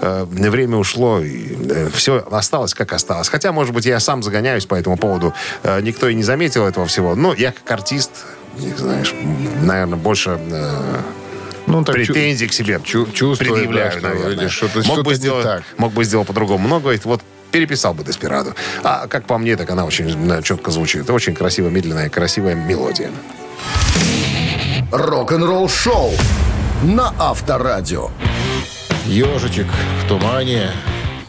время 0.00 0.76
ушло, 0.76 1.20
и 1.20 1.56
все 1.92 2.26
осталось, 2.30 2.74
как 2.74 2.92
осталось. 2.92 3.28
Хотя, 3.28 3.52
может 3.52 3.74
быть, 3.74 3.86
я 3.86 4.00
сам 4.00 4.22
загоняюсь 4.22 4.66
по 4.66 4.74
этому 4.74 4.96
поводу. 4.96 5.34
Никто 5.82 6.08
и 6.08 6.14
не 6.14 6.22
заметил 6.22 6.66
этого 6.66 6.86
всего. 6.86 7.05
Но 7.14 7.34
я 7.34 7.52
как 7.52 7.70
артист, 7.70 8.10
не 8.58 8.72
знаешь, 8.74 9.14
наверное, 9.62 9.98
больше 9.98 10.38
э, 10.50 11.00
Ну, 11.66 11.84
так 11.84 11.94
претензий 11.94 12.46
к 12.48 12.52
себе 12.52 12.80
чу- 12.82 13.10
чувствует, 13.12 13.52
предъявляю, 13.52 13.92
да, 13.92 13.98
что, 13.98 14.08
наверное. 14.08 14.48
что-то- 14.48 14.86
мог, 14.86 15.02
бы 15.04 15.14
сделать, 15.14 15.44
так. 15.44 15.62
мог 15.78 15.92
бы 15.92 16.04
сделать 16.04 16.26
по-другому. 16.26 16.68
Но, 16.68 16.80
говорит, 16.80 17.04
вот 17.04 17.22
переписал 17.50 17.94
бы 17.94 18.04
Деспираду. 18.04 18.54
А 18.82 19.06
как 19.06 19.26
по 19.26 19.38
мне, 19.38 19.56
так 19.56 19.70
она 19.70 19.84
очень 19.84 20.42
четко 20.42 20.70
звучит. 20.70 21.02
Это 21.02 21.12
очень 21.12 21.34
красивая, 21.34 21.70
медленная, 21.70 22.08
красивая 22.10 22.54
мелодия. 22.54 23.10
Рок-н-ролл 24.92 25.68
шоу 25.68 26.12
на 26.82 27.12
Авторадио. 27.18 28.10
Ежичек 29.06 29.66
в 30.04 30.08
тумане. 30.08 30.70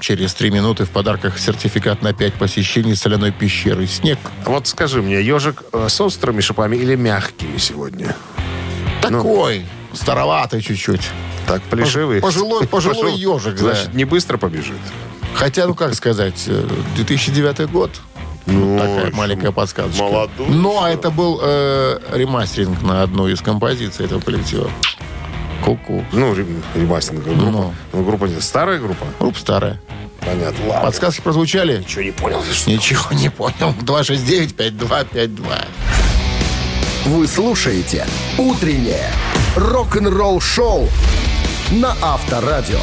Через 0.08 0.34
три 0.36 0.52
минуты 0.52 0.86
в 0.86 0.90
подарках 0.90 1.38
сертификат 1.38 2.02
на 2.02 2.14
пять 2.14 2.34
посещений 2.36 2.96
соляной 2.96 3.34
пещеры. 3.34 3.88
Снег. 3.88 4.18
Вот 4.46 4.66
скажи 4.66 5.02
мне, 5.02 5.22
ежик 5.22 5.64
э, 5.74 5.88
с 5.90 6.00
острыми 6.00 6.40
шипами 6.40 6.78
или 6.78 6.96
мягкими 6.96 7.58
сегодня? 7.58 8.16
Такой. 9.02 9.66
Староватый 9.92 10.62
чуть-чуть. 10.62 11.10
Так, 11.46 11.62
плешивый? 11.64 12.22
Пожилой- 12.22 12.66
пожилой 12.68 13.16
ежик, 13.18 13.56
да. 13.56 13.74
Значит, 13.74 13.96
не 13.96 14.06
быстро 14.06 14.38
побежит. 14.38 14.78
Хотя, 15.34 15.68
ну 15.68 15.76
как 15.76 15.94
сказать, 15.94 16.42
э, 16.48 16.66
2009 16.96 17.70
год. 17.70 17.92
Ну, 18.46 18.80
Такая 18.80 19.12
маленькая 19.12 19.52
подсказочка. 19.52 20.04
молодой 20.04 20.48
Но 20.48 20.88
это 20.88 21.12
был 21.12 21.42
э, 21.44 22.00
ремастеринг 22.14 22.82
на 22.82 23.04
одну 23.04 23.28
из 23.28 23.42
композиций 23.42 24.06
этого 24.06 24.22
коллектива. 24.22 24.72
Ку-ку. 25.64 26.04
Ну, 26.12 26.34
ре- 26.34 26.46
ремастинг. 26.76 27.24
Группа. 27.24 27.42
Ну. 27.42 27.74
Ну, 27.94 28.04
группа 28.04 28.26
не 28.26 28.40
старая 28.42 28.80
группа? 28.80 29.06
Группа 29.20 29.40
старая. 29.40 29.80
Понятно. 30.20 30.68
Ладно. 30.68 30.82
Подсказки 30.86 31.22
прозвучали? 31.22 31.80
Ничего 31.80 32.02
не 32.04 32.12
понял. 32.12 32.44
что? 32.54 32.70
Ничего 32.70 33.04
не 33.12 33.30
понял. 33.30 33.74
269-5252. 33.82 35.66
Вы 37.06 37.28
слушаете 37.28 38.06
«Утреннее 38.38 39.10
рок-н-ролл-шоу» 39.56 40.90
на 41.72 41.96
Авторадио. 42.02 42.80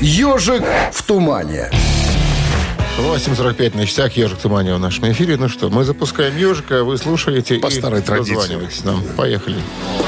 «Ежик 0.00 0.64
в 0.92 1.02
тумане». 1.04 1.70
8.45 2.98 3.76
на 3.76 3.86
часах. 3.86 4.16
Ежик 4.16 4.38
Туманева 4.38 4.76
в 4.76 4.80
нашем 4.80 5.10
эфире. 5.12 5.36
Ну 5.36 5.48
что, 5.48 5.70
мы 5.70 5.82
запускаем 5.84 6.36
ежика, 6.36 6.84
вы 6.84 6.98
слушаете 6.98 7.58
По 7.58 7.68
и 7.68 7.70
старой 7.70 8.02
традиции. 8.02 8.58
нам. 8.84 9.02
Поехали. 9.16 9.56
Ну 9.56 10.04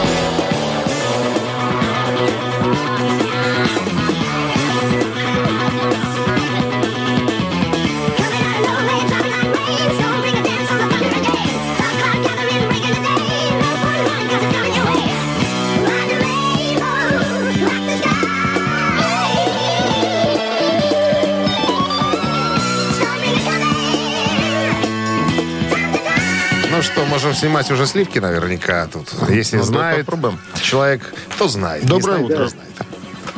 можем 27.35 27.49
снимать 27.49 27.71
уже 27.71 27.87
сливки 27.87 28.19
наверняка 28.21 28.87
тут. 28.87 29.09
Если 29.29 29.57
Ну, 29.57 29.65
знает 29.65 30.07
попробуем. 30.07 30.39
человек, 30.63 31.13
то 31.39 31.49
знает. 31.49 31.85
Доброе 31.85 32.19
знает, 32.19 32.25
утро. 32.31 32.49
знает. 32.49 32.73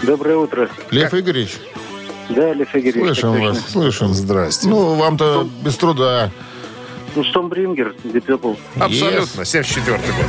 Доброе 0.02 0.36
утро. 0.36 0.68
Лев 0.90 1.14
Игоревич, 1.14 1.56
Да, 2.28 2.52
Лев 2.52 2.68
Игоревич. 2.74 2.94
слышим 3.20 3.40
вас, 3.40 3.56
точно. 3.56 3.70
слышим. 3.72 4.14
Здрасте. 4.14 4.68
Ну, 4.68 4.94
вам-то 4.94 5.48
без 5.62 5.76
труда. 5.76 6.30
Ну, 7.14 7.24
Deep 8.04 8.26
Purple. 8.26 8.58
Абсолютно. 8.78 9.44
74 9.46 9.96
год. 9.98 10.26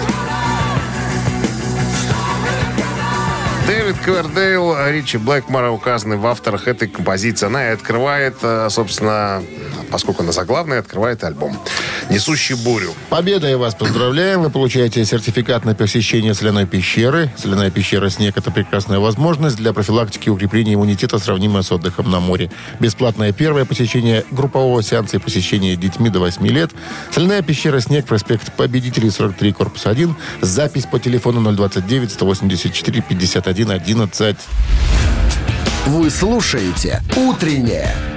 Дэвид 3.68 3.98
Ковердейл, 4.06 4.78
Ричи 4.88 5.18
Блэкмора 5.18 5.72
указаны 5.72 6.16
в 6.16 6.26
авторах 6.26 6.70
этой 6.70 6.88
композиции. 6.88 7.48
Она 7.48 7.68
и 7.70 7.74
открывает, 7.74 8.38
э, 8.42 8.70
собственно, 8.70 9.44
поскольку 9.90 10.24
она 10.24 10.32
заглавная, 10.32 10.80
открывает 10.80 11.24
альбом 11.24 11.60
«Несущий 12.10 12.56
бурю». 12.56 12.94
Победой 13.10 13.56
вас 13.56 13.76
поздравляем. 13.76 14.42
Вы 14.42 14.50
получаете 14.50 15.04
сертификат 15.06 15.66
на 15.66 15.76
посещение 15.76 16.34
соляной 16.34 16.66
пещеры. 16.66 17.32
Соляная 17.38 17.72
пещера 17.72 18.10
«Снег»— 18.10 18.36
это 18.38 18.52
прекрасная 18.52 19.00
возможность 19.00 19.58
для 19.58 19.74
профилактики 19.74 20.28
и 20.28 20.32
укрепления 20.32 20.74
иммунитета, 20.74 21.20
сравнимая 21.20 21.64
с 21.64 21.72
отдыхом 21.72 22.10
на 22.10 22.20
море. 22.20 22.52
Бесплатное 22.80 23.32
первое 23.32 23.66
посещение 23.66 24.26
группового 24.32 24.82
сеанса 24.84 25.18
и 25.18 25.20
посещение 25.20 25.76
детьми 25.76 26.10
до 26.10 26.20
8 26.20 26.46
лет. 26.48 26.72
Соляная 27.12 27.42
пещера 27.42 27.80
«Снег», 27.80 28.06
проспект 28.06 28.54
Победителей, 28.54 29.10
43, 29.10 29.52
корпус 29.52 29.86
1. 29.86 30.16
Запись 30.42 30.86
по 30.86 31.00
телефону 31.00 31.54
029 31.54 32.12
184 32.12 33.02
51 33.02 33.72
11. 33.72 34.38
Вы 35.88 36.10
слушаете 36.10 37.02
«Утреннее 37.16 38.17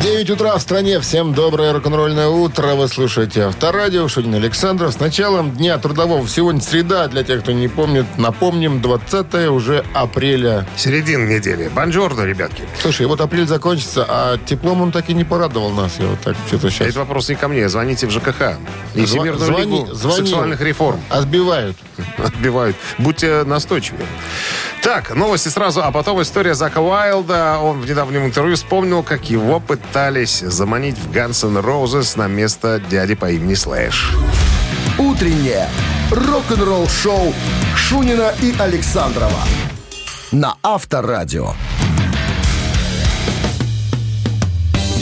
9 0.00 0.30
утра 0.30 0.56
в 0.56 0.62
стране. 0.62 1.00
Всем 1.00 1.34
доброе 1.34 1.72
рок-н-ролльное 1.74 2.28
утро. 2.28 2.68
Вы 2.74 2.88
слушаете 2.88 3.42
Авторадио. 3.44 4.08
Шунин 4.08 4.34
Александров. 4.34 4.94
С 4.94 4.98
началом 4.98 5.50
Дня 5.52 5.76
трудового. 5.76 6.26
Сегодня 6.26 6.62
среда. 6.62 7.08
Для 7.08 7.22
тех, 7.22 7.42
кто 7.42 7.52
не 7.52 7.68
помнит, 7.68 8.06
напомним, 8.16 8.80
20 8.80 9.34
уже 9.50 9.84
апреля. 9.92 10.66
Середина 10.76 11.28
недели. 11.28 11.68
Бонжорно, 11.68 12.22
ребятки. 12.22 12.64
Слушай, 12.80 13.06
вот 13.06 13.20
апрель 13.20 13.46
закончится, 13.46 14.06
а 14.08 14.38
теплом 14.38 14.80
он 14.80 14.92
так 14.92 15.10
и 15.10 15.14
не 15.14 15.24
порадовал 15.24 15.70
нас. 15.70 15.96
Я 15.98 16.06
вот 16.06 16.20
так 16.20 16.36
что-то 16.46 16.70
сейчас... 16.70 16.88
Это 16.88 17.00
вопрос 17.00 17.28
не 17.28 17.34
ко 17.34 17.48
мне. 17.48 17.68
Звоните 17.68 18.06
в 18.06 18.10
ЖКХ. 18.10 18.56
И 18.94 19.04
Всемирную 19.04 19.38
звони- 19.38 19.60
лигу 19.84 19.94
звонил. 19.94 20.16
сексуальных 20.26 20.60
реформ. 20.62 21.00
Сбивают. 21.14 21.76
Отбивают. 22.16 22.76
Будьте 22.96 23.44
настойчивы. 23.44 23.98
Так, 24.82 25.14
новости 25.14 25.48
сразу, 25.48 25.82
а 25.84 25.92
потом 25.92 26.20
история 26.22 26.54
Зака 26.54 26.80
Уайлда. 26.80 27.58
Он 27.58 27.80
в 27.80 27.88
недавнем 27.88 28.24
интервью 28.24 28.56
вспомнил, 28.56 29.02
как 29.04 29.28
его 29.30 29.60
пытались 29.60 29.81
заманить 30.40 30.98
в 30.98 31.10
N' 31.16 31.58
Roses 31.58 32.16
на 32.16 32.28
место 32.28 32.80
дяди 32.90 33.14
по 33.14 33.30
имени 33.30 33.54
Слэш. 33.54 34.12
«Утреннее 34.98 35.68
рок-н-ролл-шоу» 36.10 37.34
Шунина 37.76 38.32
и 38.40 38.54
Александрова 38.58 39.40
на 40.32 40.56
Авторадио. 40.62 41.54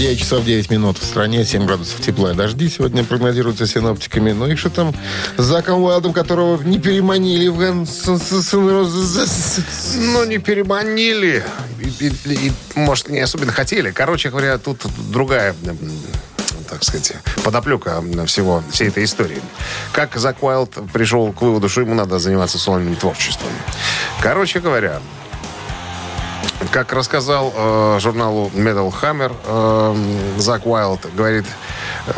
9 0.01 0.19
часов 0.19 0.45
9 0.45 0.71
минут 0.71 0.99
в 0.99 1.05
стране, 1.05 1.45
7 1.45 1.67
градусов 1.67 2.01
тепла 2.01 2.33
и 2.33 2.35
дожди 2.35 2.71
сегодня 2.71 3.05
прогнозируются 3.05 3.67
синоптиками. 3.67 4.33
Ну 4.33 4.47
и 4.47 4.57
что 4.57 4.71
там 4.71 4.95
с 5.37 5.43
Заком 5.43 5.83
Уайлдом, 5.83 6.15
которого 6.15 6.63
не 6.63 6.79
переманили 6.79 7.49
в 7.49 7.61
N' 7.61 7.83
Roses? 7.83 9.63
Ну, 9.99 10.25
не 10.25 10.39
переманили. 10.39 11.45
И, 11.81 12.07
и- 12.07 12.49
и, 12.49 12.53
может, 12.75 13.09
не 13.09 13.21
особенно 13.21 13.53
хотели. 13.53 13.91
Короче 13.91 14.31
говоря, 14.31 14.59
тут 14.59 14.85
другая 15.11 15.55
так 16.69 16.85
сказать, 16.85 17.15
подоплека 17.43 18.01
всего, 18.27 18.63
всей 18.71 18.89
этой 18.89 19.03
истории. 19.03 19.43
Как 19.93 20.15
Зак 20.17 20.41
Уайлд 20.41 20.79
пришел 20.93 21.33
к 21.33 21.43
выводу, 21.43 21.69
что 21.69 21.81
ему 21.81 21.95
надо 21.95 22.21
заниматься 22.21 22.59
сольным 22.59 22.95
творчеством. 22.95 23.49
Короче 24.21 24.61
говоря, 24.61 25.01
как 26.71 26.93
рассказал 26.93 27.53
э, 27.57 27.99
журналу 28.01 28.51
Metal 28.55 28.95
Hammer, 29.03 29.35
э, 29.45 30.41
Зак 30.41 30.65
Уайлд 30.65 31.13
говорит, 31.17 31.47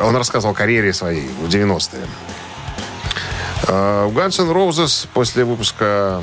он 0.01 0.15
рассказывал 0.17 0.53
о 0.53 0.57
карьере 0.57 0.93
своей 0.93 1.27
в 1.41 1.49
90-е. 1.49 2.03
Э, 3.69 4.11
Guns 4.13 4.39
N' 4.39 4.51
Roses 4.51 5.09
после 5.15 5.45
выпуска 5.45 6.23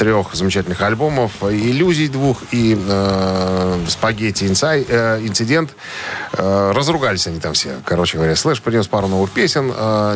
трех 0.00 0.34
замечательных 0.34 0.80
альбомов, 0.80 1.42
иллюзий 1.42 2.08
двух 2.08 2.42
и 2.52 2.74
э, 2.74 3.84
спагетти 3.86 4.44
инсай, 4.44 4.82
э, 4.88 5.20
инцидент. 5.20 5.76
Э, 6.32 6.72
разругались 6.74 7.26
они 7.26 7.40
там 7.40 7.54
все, 7.54 7.80
короче 7.84 8.16
говоря. 8.16 8.36
Слэш 8.36 8.62
принес 8.62 8.86
пару 8.86 9.08
новых 9.08 9.30
песен. 9.30 9.68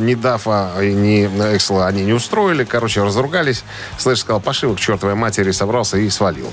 Ни 0.05 0.14
Дафа, 0.14 0.72
ни 0.81 1.24
Эксла 1.55 1.87
они 1.87 2.05
не 2.05 2.12
устроили. 2.12 2.64
Короче, 2.64 3.03
разругались. 3.03 3.64
Слэш 3.98 4.20
сказал, 4.20 4.40
пошли 4.40 4.68
вы 4.68 4.77
к 4.77 4.81
чертовой 4.81 5.14
матери, 5.14 5.50
собрался 5.50 5.98
и 5.98 6.09
свалил. 6.11 6.50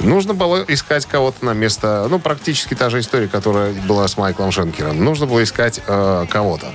Нужно 0.00 0.34
было 0.34 0.64
искать 0.68 1.06
кого-то 1.06 1.44
на 1.44 1.52
место, 1.52 2.06
ну, 2.10 2.18
практически 2.18 2.74
та 2.74 2.90
же 2.90 3.00
история, 3.00 3.28
которая 3.28 3.72
была 3.72 4.08
с 4.08 4.16
Майклом 4.16 4.50
Шенкером. 4.52 5.04
Нужно 5.04 5.26
было 5.26 5.42
искать 5.42 5.80
э, 5.86 6.26
кого-то. 6.30 6.66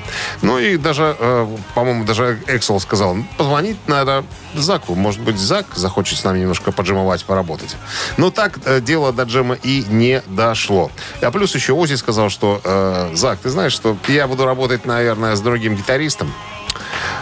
Ну 0.41 0.59
и 0.59 0.77
даже, 0.77 1.15
э, 1.17 1.57
по-моему, 1.75 2.05
даже 2.05 2.39
Эксел 2.47 2.79
сказал, 2.79 3.17
позвонить 3.37 3.77
надо 3.87 4.23
Заку. 4.53 4.95
Может 4.95 5.21
быть, 5.21 5.37
Зак 5.37 5.65
захочет 5.75 6.19
с 6.19 6.23
нами 6.23 6.39
немножко 6.39 6.71
поджимовать, 6.71 7.23
поработать. 7.25 7.75
Но 8.17 8.31
так 8.31 8.59
э, 8.65 8.81
дело 8.81 9.13
до 9.13 9.23
джема 9.23 9.55
и 9.55 9.85
не 9.89 10.21
дошло. 10.27 10.91
А 11.21 11.31
плюс 11.31 11.55
еще 11.55 11.73
Ози 11.73 11.95
сказал, 11.95 12.10
что 12.29 12.61
э, 12.63 13.11
Зак, 13.13 13.39
ты 13.39 13.49
знаешь, 13.49 13.73
что 13.73 13.97
я 14.07 14.27
буду 14.27 14.45
работать, 14.45 14.85
наверное, 14.85 15.35
с 15.35 15.41
другим 15.41 15.75
гитаристом, 15.75 16.31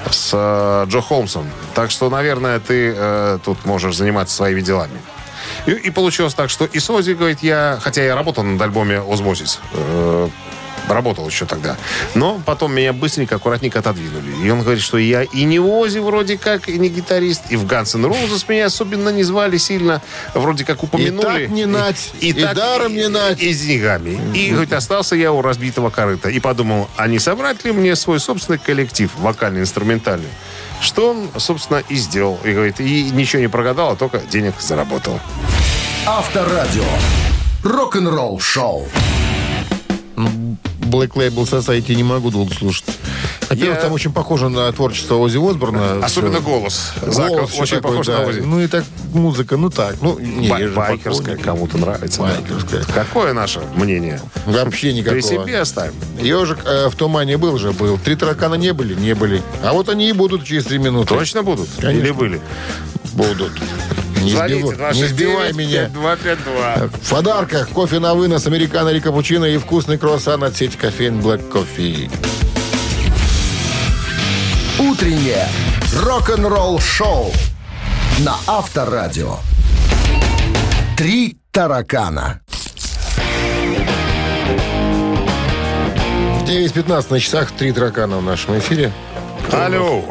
с 0.09 0.31
э, 0.33 0.85
Джо 0.89 1.01
Холмсом. 1.01 1.49
Так 1.73 1.91
что, 1.91 2.09
наверное, 2.09 2.59
ты 2.59 2.93
э, 2.95 3.39
тут 3.43 3.65
можешь 3.65 3.95
заниматься 3.95 4.35
своими 4.35 4.61
делами. 4.61 4.99
И, 5.65 5.71
и 5.71 5.89
получилось 5.89 6.33
так, 6.33 6.49
что 6.49 6.65
и 6.65 6.79
с 6.79 6.89
Ози, 6.89 7.11
говорит, 7.11 7.39
я, 7.41 7.79
хотя 7.81 8.03
я 8.03 8.15
работал 8.15 8.43
над 8.43 8.61
альбоме 8.61 8.99
«Озмозис», 8.99 9.59
э, 9.73 10.29
работал 10.89 11.27
еще 11.27 11.45
тогда. 11.45 11.77
Но 12.15 12.41
потом 12.45 12.73
меня 12.73 12.93
быстренько, 12.93 13.35
аккуратненько 13.35 13.79
отодвинули. 13.79 14.45
И 14.45 14.49
он 14.49 14.61
говорит, 14.61 14.83
что 14.83 14.97
я 14.97 15.23
и 15.23 15.43
не 15.43 15.59
Ози 15.59 15.99
вроде 15.99 16.37
как, 16.37 16.69
и 16.69 16.77
не 16.77 16.89
гитарист, 16.89 17.43
и 17.49 17.55
в 17.55 17.65
Guns 17.65 17.95
N' 17.95 18.05
Roses 18.05 18.45
меня 18.47 18.65
особенно 18.65 19.09
не 19.09 19.23
звали 19.23 19.57
сильно, 19.57 20.01
вроде 20.33 20.65
как 20.65 20.83
упомянули. 20.83 21.43
И 21.43 21.47
так 21.47 21.49
не 21.49 21.65
нать, 21.65 22.11
и 22.19 22.33
даром 22.33 22.93
не 22.93 23.07
нать. 23.07 23.41
И 23.41 23.53
с 23.53 23.61
деньгами. 23.61 24.19
И, 24.35 24.51
говорит, 24.51 24.73
остался 24.73 25.15
я 25.15 25.31
у 25.31 25.41
разбитого 25.41 25.89
корыта. 25.89 26.29
И 26.29 26.39
подумал, 26.39 26.89
а 26.95 27.07
не 27.07 27.19
собрать 27.19 27.63
ли 27.65 27.71
мне 27.71 27.95
свой 27.95 28.19
собственный 28.19 28.57
коллектив, 28.59 29.11
вокально-инструментальный? 29.17 30.29
Что 30.81 31.09
он, 31.09 31.29
собственно, 31.37 31.83
и 31.89 31.95
сделал. 31.95 32.39
И 32.43 32.53
говорит, 32.53 32.79
и 32.79 33.09
ничего 33.11 33.41
не 33.41 33.49
прогадал, 33.49 33.91
а 33.91 33.95
только 33.95 34.19
денег 34.19 34.55
заработал. 34.59 35.19
Авторадио. 36.05 36.83
Рок-н-ролл 37.63 38.39
шоу. 38.39 38.87
Black 40.89 41.11
Label 41.13 41.43
Society 41.49 41.95
не 41.95 42.03
могу 42.03 42.31
долго 42.31 42.53
слушать. 42.53 42.85
Во-первых, 43.49 43.77
Я- 43.77 43.81
там 43.83 43.91
очень 43.93 44.11
похоже 44.11 44.49
на 44.49 44.71
творчество 44.71 45.15
Ози 45.15 45.37
Осборна. 45.37 46.03
Особенно 46.05 46.35
Всё. 46.39 46.41
голос. 46.49 46.93
Зака 47.01 47.29
Голос 47.29 47.51
очень 47.57 47.77
такой, 47.77 47.91
похож 47.91 48.07
да. 48.07 48.19
на 48.19 48.25
Ози. 48.27 48.39
Ну 48.41 48.59
и 48.61 48.67
так 48.67 48.83
музыка, 49.13 49.57
ну 49.57 49.69
так. 49.69 49.95
Ну, 50.01 50.19
не, 50.19 50.49
Бай- 50.49 50.67
байкерская 50.67 51.35
поклонник. 51.37 51.43
кому-то 51.43 51.77
нравится. 51.79 52.21
да. 52.21 52.25
Байкерская. 52.35 52.83
Какое 52.93 53.33
наше 53.33 53.61
мнение? 53.75 54.21
Вообще 54.45 54.93
никакого. 54.93 55.19
При 55.19 55.21
себе 55.27 55.59
оставим. 55.59 55.93
Ежик 56.21 56.59
э, 56.65 56.89
в 56.89 56.95
тумане 56.95 57.37
был 57.37 57.57
же, 57.57 57.71
был. 57.71 57.97
Три 57.97 58.15
таракана 58.15 58.55
не 58.55 58.71
были? 58.73 58.93
Не 58.93 59.15
были. 59.15 59.41
А 59.63 59.73
вот 59.73 59.89
они 59.89 60.09
и 60.09 60.13
будут 60.13 60.43
через 60.43 60.65
три 60.65 60.77
минуты. 60.77 61.07
Точно 61.15 61.41
будут? 61.41 61.69
Конечно. 61.79 61.99
Или 62.05 62.11
были? 62.11 62.41
Будут. 63.13 63.51
Не, 64.21 64.31
Звоните, 64.31 64.67
сбивай- 64.75 64.93
не 64.93 65.03
сбивай 65.07 65.53
меня. 65.53 65.85
252. 65.89 66.89
В 67.01 67.09
подарках 67.09 67.69
кофе 67.69 67.99
на 67.99 68.13
вынос, 68.13 68.45
американо 68.47 68.89
или 68.89 68.99
капучино 68.99 69.45
и 69.45 69.57
вкусный 69.57 69.97
круассан 69.97 70.43
от 70.43 70.55
сети 70.55 70.77
кофеин 70.77 71.19
Black 71.19 71.49
Coffee. 71.51 72.11
Утреннее 74.79 75.47
рок-н-ролл 75.95 76.79
шоу 76.79 77.31
на 78.19 78.35
Авторадио. 78.47 79.37
Три 80.97 81.37
таракана. 81.51 82.41
9.15 86.45 87.11
на 87.11 87.19
часах, 87.19 87.51
три 87.51 87.71
таракана 87.71 88.17
в 88.17 88.23
нашем 88.23 88.57
эфире. 88.57 88.91
Алло. 89.51 90.03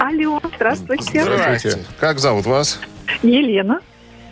Алло, 0.00 0.40
здравствуйте. 0.56 1.22
Здрасте. 1.22 1.78
Как 2.00 2.18
зовут 2.18 2.46
вас? 2.46 2.78
Елена. 3.22 3.80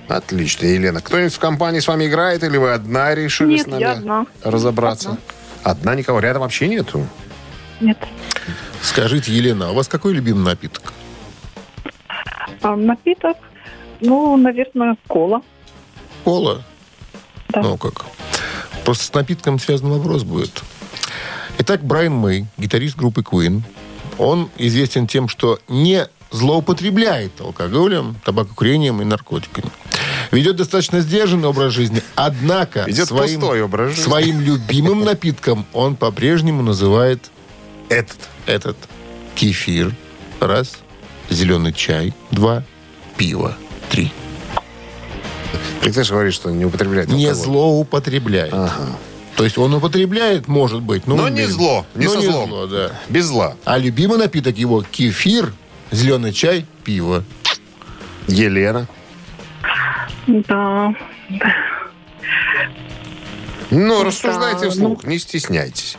Отлично, 0.09 0.67
Елена. 0.67 1.01
Кто-нибудь 1.01 1.35
в 1.35 1.39
компании 1.39 1.81
с 1.81 1.89
вами 1.89 2.07
играет, 2.07 2.43
или 2.43 2.57
вы 2.57 2.73
одна 2.73 3.15
решили 3.15 3.55
Нет, 3.55 3.63
с 3.63 3.67
нами 3.67 3.81
я 3.81 3.93
одна. 3.93 4.27
разобраться? 4.43 5.17
Одна. 5.63 5.95
никого 5.95 6.21
рядом 6.21 6.43
вообще 6.43 6.69
нету? 6.69 7.07
Нет. 7.81 7.99
Скажите, 8.83 9.33
Елена, 9.33 9.69
а 9.69 9.71
у 9.71 9.75
вас 9.75 9.89
какой 9.89 10.13
любимый 10.13 10.45
напиток? 10.45 10.93
А, 12.61 12.77
напиток, 12.77 13.37
ну, 14.01 14.37
наверное, 14.37 14.97
кола. 15.07 15.43
Кола? 16.25 16.63
Да. 17.49 17.63
Ну 17.63 17.79
как? 17.79 18.05
Просто 18.85 19.05
с 19.05 19.15
напитком 19.15 19.59
связан 19.59 19.91
вопрос 19.91 20.25
будет. 20.25 20.63
Итак, 21.59 21.83
Брайан 21.83 22.15
Мэй, 22.15 22.47
гитарист 22.59 22.97
группы 22.97 23.23
Queen, 23.23 23.63
он 24.19 24.51
известен 24.59 25.07
тем, 25.07 25.29
что 25.29 25.59
не 25.69 26.07
злоупотребляет 26.35 27.41
алкоголем, 27.41 28.17
табакокурением 28.25 29.01
и 29.01 29.05
наркотиками. 29.05 29.71
Ведет 30.33 30.57
достаточно 30.57 31.01
сдержанный 31.01 31.49
образ 31.49 31.73
жизни, 31.73 32.03
однако 32.17 32.85
Ведет 32.87 33.07
своим, 33.09 33.43
образ 33.45 33.91
жизни. 33.91 34.03
своим 34.03 34.41
любимым 34.41 35.05
напитком 35.05 35.65
он 35.73 35.97
по-прежнему 35.97 36.63
называет 36.63 37.31
Этот. 37.89 38.17
этот 38.47 38.77
кефир, 39.37 39.95
раз, 40.41 40.73
зеленый 41.31 41.73
чай, 41.73 42.13
два, 42.31 42.65
пиво, 43.17 43.57
три. 43.91 44.13
И 45.85 45.91
ты 45.91 46.03
же 46.03 46.13
говоришь, 46.15 46.35
что 46.35 46.51
не 46.51 46.65
употребляет 46.65 47.09
Не 47.11 47.35
злоупотребляет. 47.35 48.55
То 49.37 49.43
есть 49.45 49.59
он 49.59 49.75
употребляет, 49.75 50.47
может 50.49 50.81
быть. 50.81 51.07
Ну, 51.07 51.17
Но 51.17 51.29
не 51.29 51.43
без- 51.43 51.51
зло, 51.51 51.85
не 51.95 52.07
но 52.07 52.13
со 52.13 52.19
не 52.19 52.27
злом. 52.27 52.49
зло, 52.51 52.67
да. 52.67 52.93
Без 53.09 53.27
зла. 53.27 53.57
А 53.65 53.79
любимый 53.79 54.17
напиток 54.17 54.57
его 54.57 54.83
кефир, 54.83 55.53
зеленый 55.95 56.33
чай, 56.33 56.67
пиво. 56.85 57.25
Елена. 58.27 58.87
Да. 60.27 60.95
Ну, 63.71 64.05
рассуждайте 64.05 64.67
Да, 64.67 64.71
вслух, 64.71 65.05
не 65.05 65.19
стесняйтесь. 65.19 65.97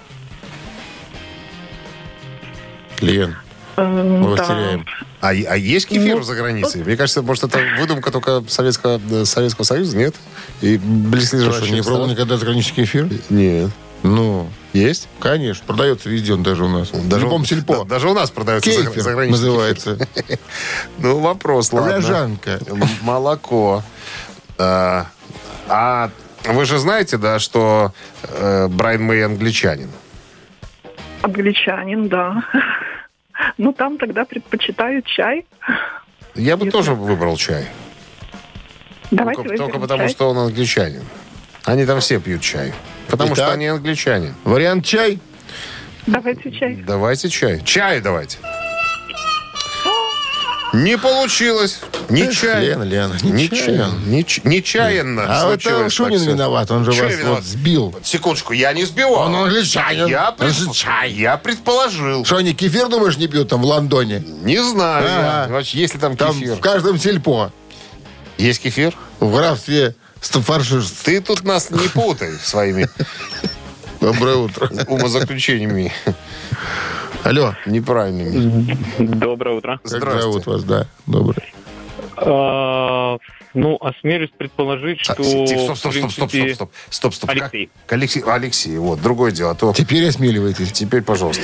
Лен, 3.02 3.36
Эм, 3.78 4.22
мы 4.22 4.30
вас 4.30 4.40
да. 4.40 4.46
теряем. 4.46 4.86
А, 5.22 5.30
а 5.30 5.58
есть 5.58 5.88
кефир 5.88 6.18
Ну, 6.18 6.24
за 6.24 6.36
границей? 6.36 6.84
Мне 6.84 6.96
кажется, 6.96 7.22
может, 7.22 7.44
это 7.44 7.60
выдумка 7.80 8.10
только 8.12 8.44
Советского, 8.48 9.26
Советского 9.26 9.66
Союза, 9.66 9.98
нет? 9.98 10.16
И 10.62 10.78
Ты 10.78 10.80
что, 10.80 10.88
близлежащих 11.10 11.72
не 11.72 11.82
пробовал 11.84 12.08
никогда 12.08 12.38
заграничный 12.38 12.76
кефир? 12.86 13.10
Нет. 13.30 13.72
Ну, 14.06 14.50
Есть? 14.74 15.08
конечно, 15.20 15.66
продается 15.66 16.10
везде 16.10 16.34
он 16.34 16.44
даже 16.44 16.64
у 16.64 16.70
нас. 16.70 16.92
в 16.92 17.08
Даже 17.10 17.24
любом 17.26 17.42
у- 17.42 17.46
сельпо. 17.46 17.78
да, 17.80 17.84
даже 17.86 18.10
у 18.10 18.14
нас 18.14 18.30
продается 18.30 18.70
загра- 18.70 18.88
Кефир 18.90 19.02
заграничный 19.04 19.32
называется. 19.50 19.98
Ну, 21.00 21.20
вопрос, 21.20 21.74
ладно. 21.74 21.98
Ряжанка. 21.98 22.60
Молоко. 23.02 23.84
А, 24.58 25.08
а 25.68 26.10
вы 26.46 26.66
же 26.66 26.78
знаете, 26.78 27.18
да, 27.18 27.40
что 27.40 27.94
э, 28.24 28.68
Брайан 28.68 29.02
Мэй 29.04 29.26
англичанин? 29.26 29.90
Англичанин, 31.22 32.08
да. 32.08 32.44
Ну, 33.58 33.74
там 33.74 33.98
тогда 33.98 34.24
предпочитают 34.24 35.06
чай. 35.08 35.46
Я 36.36 36.56
бы 36.56 36.72
тоже 36.72 36.94
выбрал 36.94 37.36
чай. 37.36 37.68
Давайте 39.12 39.42
Только, 39.44 39.58
только 39.58 39.80
потому, 39.80 40.04
чай. 40.04 40.10
что 40.10 40.30
он 40.30 40.38
англичанин. 40.38 41.04
Они 41.66 41.86
там 41.86 42.00
все 42.00 42.20
пьют 42.22 42.42
чай. 42.42 42.74
Потому 43.10 43.34
Итак? 43.34 43.46
что 43.46 43.54
они 43.54 43.68
англичане. 43.68 44.34
Вариант 44.44 44.86
чай? 44.86 45.20
Давайте 46.08 46.52
чай. 46.52 46.84
Давайте 46.86 47.30
чай. 47.30 47.62
Чай 47.64 48.00
давайте. 48.02 48.38
Не 50.74 50.98
получилось. 50.98 51.80
Не 52.10 52.24
Эх, 52.24 52.38
чай. 52.38 52.66
Лена, 52.66 52.84
Лена, 52.84 53.16
Не 53.24 53.32
нечаянно. 53.32 53.92
чай. 53.92 54.08
Не 54.08 54.26
ч- 54.26 54.42
Нечаянно. 54.44 55.26
А 55.28 55.46
вот 55.48 55.66
это 55.66 55.90
Шунин 55.90 56.22
виноват, 56.22 56.70
он 56.70 56.84
же 56.84 56.92
Чё 56.92 57.04
вас 57.06 57.14
виноват? 57.16 57.36
вот 57.40 57.46
сбил. 57.46 57.96
Секундочку, 58.04 58.52
я 58.52 58.74
не 58.74 58.84
сбивал. 58.84 59.14
Он 59.28 59.36
англичанин. 59.36 60.08
Я, 60.08 60.30
Он 60.32 60.36
пред- 60.36 60.54
же 60.54 60.70
чай. 60.74 61.12
я 61.14 61.38
предположил. 61.38 62.26
Что, 62.26 62.38
они 62.38 62.54
кефир, 62.54 62.90
думаешь, 62.90 63.18
не 63.18 63.28
пьют 63.28 63.48
там 63.48 63.62
в 63.62 63.66
Лондоне? 63.66 64.20
Не 64.44 64.58
знаю. 64.62 65.06
Ага. 65.08 65.46
я. 65.48 65.54
Вообще, 65.54 65.78
Есть 65.80 65.94
ли 65.94 66.00
там 66.00 66.18
Там 66.18 66.34
кефир? 66.38 66.56
в 66.56 66.60
каждом 66.60 67.00
сельпо. 67.00 67.52
Есть 68.38 68.62
кефир? 68.62 68.94
В 69.22 69.34
графстве 69.34 69.96
Стафаршир. 70.26 70.82
Ты 71.04 71.22
тут 71.22 71.44
нас 71.44 71.70
не 71.70 71.88
путай 71.88 72.32
своими 72.34 72.88
Доброе 74.02 74.38
утро. 74.38 74.70
умозаключениями 74.88 75.92
Алло, 77.24 77.54
неправильными. 77.68 78.76
Доброе 78.98 79.56
утро. 79.58 79.78
как 79.78 79.88
Здравствуйте. 79.88 80.22
зовут 80.22 80.46
вас? 80.48 80.64
Да, 80.64 80.88
доброе. 81.06 81.48
А, 83.56 83.58
ну, 83.58 83.78
осмелюсь 83.80 84.30
предположить, 84.38 85.00
А, 85.08 85.14
что... 85.14 85.24
Стоп, 85.24 85.48
стоп, 85.48 85.78
стоп, 85.78 85.94
стоп, 85.94 86.12
стоп, 86.12 86.32
принципе, 86.32 86.54
стоп, 86.56 86.72
стоп, 86.90 87.14
стоп. 87.14 87.30
Как- 87.32 87.42
Алексей. 87.54 87.70
Алексей, 87.88 88.24
Алексей, 88.26 88.78
вот, 88.78 89.02
другое 89.02 89.32
дело. 89.32 89.52
А 89.52 89.56
то 89.56 89.74
Теперь 89.74 90.08
осмеливайтесь. 90.08 90.72
теперь, 90.72 91.02
пожалуйста. 91.04 91.44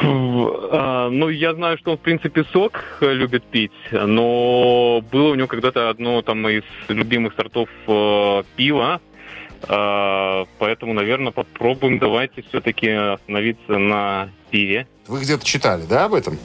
а, 0.00 1.08
ну, 1.10 1.28
я 1.28 1.54
знаю, 1.54 1.78
что 1.78 1.92
он, 1.92 1.98
в 1.98 2.00
принципе, 2.00 2.44
сок 2.52 2.82
любит 3.00 3.44
пить, 3.44 3.72
но 3.92 5.02
было 5.12 5.30
у 5.30 5.34
него 5.34 5.46
когда-то 5.46 5.90
одно 5.90 6.22
там 6.22 6.46
из 6.48 6.62
любимых 6.88 7.34
сортов 7.36 7.68
э, 7.86 8.42
пива, 8.56 9.00
А, 9.68 10.44
поэтому, 10.58 10.92
наверное, 10.92 11.32
попробуем 11.32 11.98
давайте 11.98 12.42
все-таки 12.48 12.88
остановиться 12.90 13.78
на 13.78 14.28
пиве. 14.50 14.86
Вы 15.06 15.20
где-то 15.20 15.44
читали, 15.44 15.84
да, 15.88 16.04
об 16.06 16.14
этом? 16.14 16.38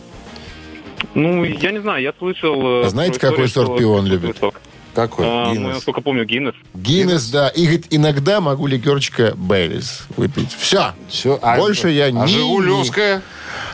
Ну, 1.15 1.43
я 1.43 1.71
не 1.71 1.79
знаю, 1.79 2.01
я 2.03 2.13
слышал... 2.17 2.83
А 2.85 2.89
знаете, 2.89 3.19
какой 3.19 3.47
сорт 3.49 3.77
пива 3.77 3.93
он 3.97 4.05
любит? 4.05 4.37
сок. 4.37 4.61
Какой? 4.93 5.25
А, 5.27 5.47
ну, 5.47 5.53
Гиннес. 5.53 5.73
насколько 5.75 6.01
помню, 6.01 6.25
Гиннес. 6.25 6.55
Гиннес, 6.73 7.29
да. 7.29 7.49
И 7.49 7.63
говорит, 7.63 7.87
иногда 7.89 8.41
могу 8.41 8.67
ликерчика 8.67 9.33
Бейлис 9.35 10.05
выпить. 10.17 10.53
Все. 10.57 10.93
Все. 11.07 11.39
Больше 11.57 11.89
я 11.89 12.05
а 12.05 12.11
не- 12.11 12.27
Жигулевская? 12.27 13.21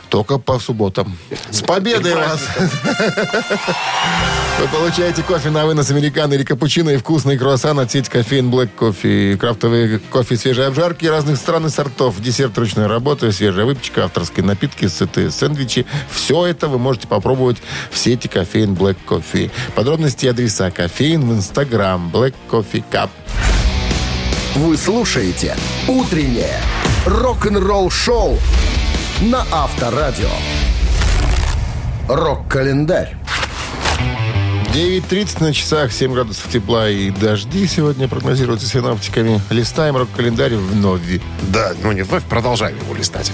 Только 0.10 0.38
по 0.38 0.60
субботам. 0.60 1.18
С 1.50 1.62
победой 1.62 2.16
вас! 2.16 2.42
Вы 4.60 4.68
получаете 4.70 5.22
кофе 5.22 5.50
на 5.50 5.66
вынос 5.66 5.92
американо 5.92 6.34
или 6.34 6.44
капучино 6.44 6.92
и 6.92 6.98
вкусный 6.98 7.38
круассан 7.38 7.78
от 7.80 7.92
сети 7.92 8.10
кофеин 8.10 8.50
Black 8.50 8.70
Coffee. 8.80 9.36
Крафтовые 9.36 10.00
кофе 10.00 10.38
свежей 10.38 10.68
обжарки 10.68 11.06
разных 11.06 11.38
стран 11.38 11.66
и 11.66 11.70
сортов. 11.70 12.22
Десерт 12.22 12.58
ручной 12.58 12.88
работы, 12.88 13.32
свежая 13.34 13.66
выпечка, 13.66 14.06
авторские 14.06 14.46
напитки, 14.46 14.88
сытые 14.88 15.32
сэндвичи. 15.32 15.86
Все 16.10 16.46
это 16.46 16.70
вы 16.70 16.80
можете 16.80 17.08
попробовать 17.08 17.58
в 17.92 17.98
сети 17.98 18.28
кофеин 18.28 18.74
Black 18.74 18.98
Coffee. 19.06 19.52
Подробности 19.76 20.26
и 20.26 20.30
адреса 20.30 20.72
кофеин 20.72 21.28
в 21.28 21.34
инстаграм 21.34 22.10
Black 22.14 22.34
Coffee 22.50 22.84
Cup. 22.90 23.10
Вы 24.56 24.78
слушаете 24.78 25.58
«Утреннее 25.86 26.62
рок-н-ролл-шоу» 27.06 28.40
на 29.22 29.46
Авторадио. 29.52 30.30
Рок-календарь. 32.08 33.16
9.30 34.74 35.42
на 35.42 35.54
часах, 35.54 35.94
7 35.94 36.14
градусов 36.14 36.50
тепла 36.50 36.90
и 36.90 37.10
дожди 37.10 37.66
сегодня 37.66 38.10
прогнозируются 38.10 38.68
синоптиками. 38.68 39.40
Листаем 39.50 39.96
рок-календарь 39.96 40.56
вновь. 40.56 41.00
Да, 41.44 41.72
ну 41.82 41.94
не 41.94 42.02
вновь, 42.02 42.24
продолжаем 42.24 42.78
его 42.78 42.94
листать. 42.94 43.32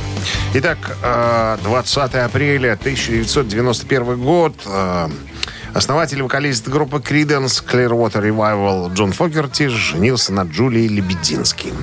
Итак, 0.53 0.77
э, 1.01 1.57
20 1.63 2.13
апреля 2.15 2.73
1991 2.73 4.17
год. 4.17 4.53
э, 4.65 5.09
Основатель 5.73 6.19
и 6.19 6.21
вокалист 6.21 6.67
группы 6.67 6.97
Creedence 6.97 7.63
Clearwater 7.65 8.21
Revival 8.21 8.93
Джон 8.93 9.13
Фогерти 9.13 9.67
женился 9.67 10.33
на 10.33 10.41
Джулии 10.43 10.85
Лебедински. 10.87 11.73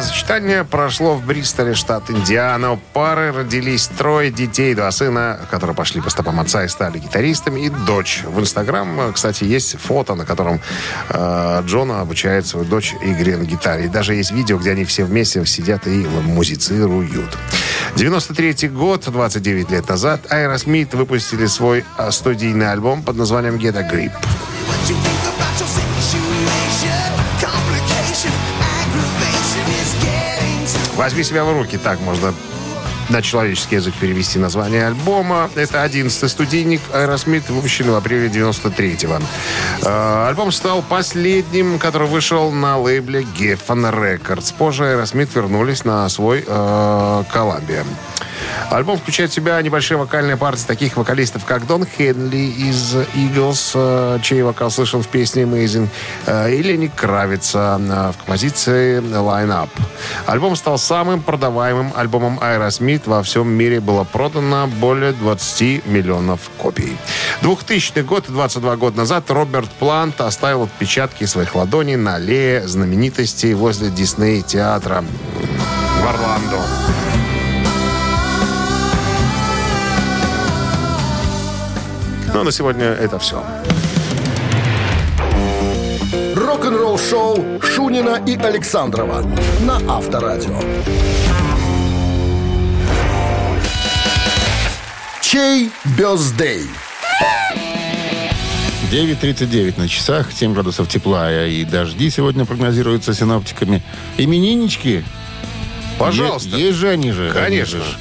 Бракосочетание 0.00 0.64
прошло 0.64 1.14
в 1.14 1.26
Бристоле, 1.26 1.74
штат 1.74 2.08
Индиана. 2.08 2.72
У 2.72 2.78
пары 2.78 3.32
родились 3.32 3.86
трое 3.86 4.30
детей, 4.30 4.74
два 4.74 4.90
сына, 4.92 5.38
которые 5.50 5.76
пошли 5.76 6.00
по 6.00 6.08
стопам 6.08 6.40
отца 6.40 6.64
и 6.64 6.68
стали 6.68 6.98
гитаристами, 6.98 7.60
и 7.66 7.68
дочь. 7.68 8.22
В 8.24 8.40
Инстаграм, 8.40 9.12
кстати, 9.12 9.44
есть 9.44 9.78
фото, 9.78 10.14
на 10.14 10.24
котором 10.24 10.58
э, 11.10 11.62
Джона 11.66 12.00
обучает 12.00 12.46
свою 12.46 12.64
дочь 12.64 12.94
игре 13.02 13.36
на 13.36 13.44
гитаре. 13.44 13.84
И 13.84 13.88
даже 13.88 14.14
есть 14.14 14.30
видео, 14.30 14.56
где 14.56 14.70
они 14.70 14.86
все 14.86 15.04
вместе 15.04 15.44
сидят 15.44 15.86
и 15.86 16.06
музицируют. 16.24 17.36
93 17.96 18.68
год, 18.68 19.04
29 19.06 19.70
лет 19.70 19.86
назад, 19.86 20.22
Aerosmith 20.30 20.96
выпустили 20.96 21.44
свой 21.44 21.84
э, 21.98 22.10
студийный 22.10 22.72
альбом 22.72 23.02
под 23.02 23.16
названием 23.16 23.56
Get 23.56 23.76
a 23.76 23.82
Grip. 23.82 24.12
Возьми 31.00 31.24
себя 31.24 31.44
в 31.44 31.52
руки, 31.54 31.78
так 31.78 31.98
можно 32.00 32.34
на 33.08 33.22
человеческий 33.22 33.76
язык 33.76 33.94
перевести 33.94 34.38
название 34.38 34.86
альбома. 34.86 35.48
Это 35.54 35.82
11-й 35.82 36.28
студийник 36.28 36.82
Aerosmith, 36.92 37.50
выпущенный 37.50 37.92
в 37.92 37.94
апреле 37.94 38.28
93-го. 38.28 39.18
Э, 39.82 40.28
Альбом 40.28 40.52
стал 40.52 40.82
последним, 40.82 41.78
который 41.78 42.06
вышел 42.06 42.52
на 42.52 42.76
лейбле 42.76 43.22
Geffen 43.22 43.90
Records. 43.90 44.52
Позже 44.58 44.84
Aerosmith 44.84 45.30
вернулись 45.34 45.86
на 45.86 46.06
свой 46.10 46.44
э, 46.46 47.24
Columbia. 47.32 47.86
Альбом 48.70 48.98
включает 48.98 49.30
в 49.30 49.34
себя 49.34 49.60
небольшие 49.62 49.98
вокальные 49.98 50.36
партии 50.36 50.64
таких 50.66 50.96
вокалистов, 50.96 51.44
как 51.44 51.66
Дон 51.66 51.84
Хенли 51.84 52.36
из 52.36 52.94
Eagles, 52.94 53.72
э, 53.74 54.18
чей 54.22 54.42
вокал 54.42 54.70
слышен 54.70 55.02
в 55.02 55.08
песне 55.08 55.42
Amazing, 55.42 55.88
э, 56.26 56.54
и 56.54 56.62
Лени 56.62 56.90
Кравица 56.94 57.80
э, 57.80 58.12
в 58.12 58.16
композиции 58.18 59.00
Line 59.00 59.48
Up. 59.48 59.70
Альбом 60.26 60.56
стал 60.56 60.78
самым 60.78 61.22
продаваемым 61.22 61.92
альбомом 61.96 62.38
Aerosmith. 62.38 63.02
Во 63.06 63.22
всем 63.22 63.48
мире 63.48 63.80
было 63.80 64.04
продано 64.04 64.66
более 64.66 65.12
20 65.12 65.86
миллионов 65.86 66.40
копий. 66.58 66.96
2000 67.42 68.00
год, 68.00 68.26
22 68.28 68.76
года 68.76 68.96
назад, 68.98 69.30
Роберт 69.30 69.70
Плант 69.70 70.20
оставил 70.20 70.64
отпечатки 70.64 71.24
своих 71.24 71.54
ладоней 71.54 71.96
на 71.96 72.16
аллее 72.16 72.66
знаменитостей 72.68 73.54
возле 73.54 73.90
Дисней 73.90 74.42
театра 74.42 75.04
в 76.00 76.08
Орландо. 76.08 76.79
Ну, 82.34 82.42
на 82.44 82.52
сегодня 82.52 82.84
это 82.86 83.18
все. 83.18 83.42
Рок-н-ролл-шоу 86.36 87.60
Шунина 87.62 88.22
и 88.26 88.36
Александрова 88.36 89.22
на 89.60 89.76
Авторадио. 89.88 90.58
Чей 95.20 95.70
бездей? 95.96 96.62
9.39 98.90 99.78
на 99.78 99.88
часах, 99.88 100.32
7 100.32 100.52
градусов 100.52 100.88
тепла 100.88 101.46
и 101.46 101.64
дожди 101.64 102.10
сегодня 102.10 102.44
прогнозируются 102.44 103.14
синоптиками. 103.14 103.82
Имениннички? 104.18 105.04
Пожалуйста. 105.98 106.56
Е- 106.56 106.66
Есть 106.68 106.78
же 106.78 106.88
они 106.88 107.12
же. 107.12 107.30
Конечно. 107.32 107.78
они 107.78 107.86
же. 107.88 107.96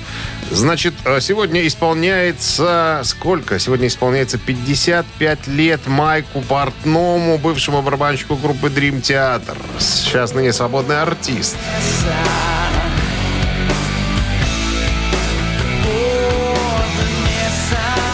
Значит, 0.52 0.95
э, 1.06 1.20
сегодня 1.22 1.66
исполняется... 1.68 3.02
Сколько? 3.04 3.60
Сегодня 3.60 3.88
исполняется 3.88 4.38
55 4.38 5.47
лет 5.47 5.86
Майку 5.86 6.41
Портному, 6.41 7.38
бывшему 7.38 7.82
барабанщику 7.82 8.36
группы 8.36 8.68
Dream 8.68 9.02
Theater. 9.02 9.58
Сейчас 9.80 10.34
ныне 10.34 10.52
свободный 10.52 11.02
артист. 11.02 11.56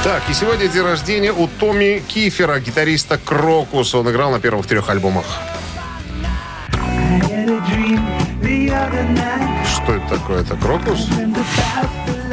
Так, 0.03 0.21
и 0.29 0.33
сегодня 0.33 0.67
день 0.67 0.83
рождения 0.83 1.31
у 1.31 1.47
Томми 1.47 2.03
Кифера, 2.07 2.59
гитариста 2.59 3.17
Крокус. 3.17 3.95
Он 3.95 4.09
играл 4.11 4.29
на 4.31 4.39
первых 4.39 4.67
трех 4.67 4.89
альбомах. 4.89 5.25
Что 9.65 9.93
это 9.93 10.07
такое? 10.09 10.41
Это 10.41 10.55
Крокус? 10.57 11.07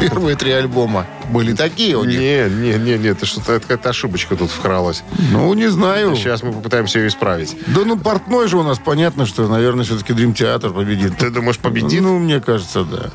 Первые 0.08 0.36
три 0.36 0.50
альбома 0.50 1.06
были 1.30 1.54
такие 1.54 1.96
у 1.96 2.04
них. 2.04 2.18
Не, 2.18 2.48
не, 2.48 2.78
не, 2.78 2.98
не, 2.98 3.08
это 3.08 3.24
что-то 3.24 3.60
какая-то 3.60 3.90
ошибочка 3.90 4.36
тут 4.36 4.50
вкралась. 4.50 5.04
Ну, 5.30 5.52
не 5.54 5.68
знаю. 5.68 6.16
Сейчас 6.16 6.42
мы 6.42 6.52
попытаемся 6.52 6.98
ее 6.98 7.08
исправить. 7.08 7.56
Да 7.68 7.82
ну, 7.84 7.96
портной 7.96 8.48
же 8.48 8.56
у 8.58 8.62
нас, 8.62 8.78
понятно, 8.78 9.26
что, 9.26 9.46
наверное, 9.46 9.84
все-таки 9.84 10.12
Дрим 10.12 10.34
Театр 10.34 10.72
победит. 10.72 11.18
Ты 11.18 11.30
думаешь, 11.30 11.58
победит? 11.58 12.02
Ну, 12.02 12.18
мне 12.18 12.40
кажется, 12.40 12.84
да. 12.84 13.10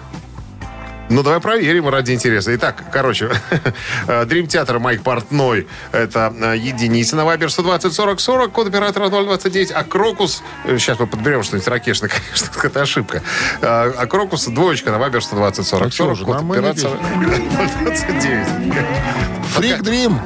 Ну, 1.10 1.24
давай 1.24 1.40
проверим 1.40 1.88
ради 1.88 2.12
интереса. 2.12 2.54
Итак, 2.56 2.84
короче, 2.92 3.30
Дрим 4.26 4.46
Театр 4.48 4.78
Майк 4.80 5.04
Портной. 5.04 5.66
Это 5.94 6.34
э, 6.38 6.58
единица 6.58 7.16
на 7.16 7.24
Вайбер 7.24 7.50
120 7.50 7.94
40 7.94 8.20
40, 8.20 8.52
код 8.52 8.68
оператора 8.68 9.08
029. 9.10 9.72
А 9.72 9.84
Крокус, 9.86 10.44
э, 10.66 10.78
сейчас 10.78 11.00
мы 11.00 11.08
подберем 11.08 11.44
что-нибудь 11.44 11.68
ракешное, 11.70 12.10
конечно, 12.14 12.50
это 12.62 12.82
ошибка. 12.82 13.22
Э, 13.62 13.92
А 13.98 14.06
Крокус 14.06 14.48
двоечка 14.48 14.92
на 14.92 15.00
Вайбер 15.00 15.24
120 15.24 15.66
40 15.66 15.84
Так 15.86 15.94
что 15.94 16.04
40, 16.04 16.18
же, 16.18 16.26
код 16.26 16.36
нормально 16.36 16.70
оператора 16.72 17.00
029. 17.16 18.76
Фрик 19.56 19.82
Дрим. 19.84 20.20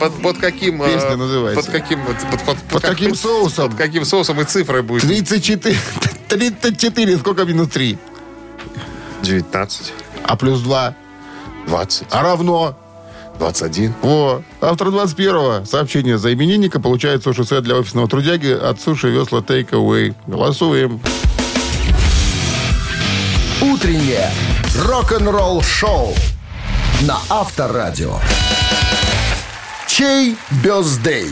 Под, 0.00 0.20
под 0.20 0.38
каким... 0.38 0.82
э, 0.82 0.94
Песня 0.94 1.16
называется. 1.16 1.62
Под 1.62 1.70
каким... 1.70 2.04
Под, 2.04 2.16
под- 2.44 2.58
под- 2.62 2.82
каким 2.82 3.14
соусом? 3.14 3.68
Под 3.70 3.78
каким 3.78 4.04
соусом 4.04 4.40
и 4.40 4.44
цифрой 4.44 4.82
будет? 4.82 5.02
34. 5.02 5.76
34. 6.28 7.18
Сколько 7.18 7.44
минус 7.44 7.68
3? 7.68 7.98
19. 9.22 9.92
А 10.24 10.36
плюс 10.36 10.60
2? 10.60 10.94
20. 11.66 12.06
А 12.10 12.22
равно? 12.22 12.76
21. 13.38 13.94
Во. 14.02 14.42
Автор 14.60 14.88
21-го. 14.88 15.64
Сообщение 15.64 16.18
за 16.18 16.32
именинника 16.32 16.80
получает 16.80 17.22
суши-сет 17.22 17.64
для 17.64 17.76
офисного 17.76 18.08
трудяги 18.08 18.50
от 18.50 18.80
Суши 18.80 19.10
Весла 19.10 19.40
Take 19.40 19.70
Away. 19.70 20.14
Голосуем. 20.26 21.00
Утреннее 23.60 24.30
рок-н-ролл-шоу 24.78 26.14
на 27.02 27.18
Авторадио. 27.28 28.18
Чей 29.86 30.36
бездей? 30.62 31.30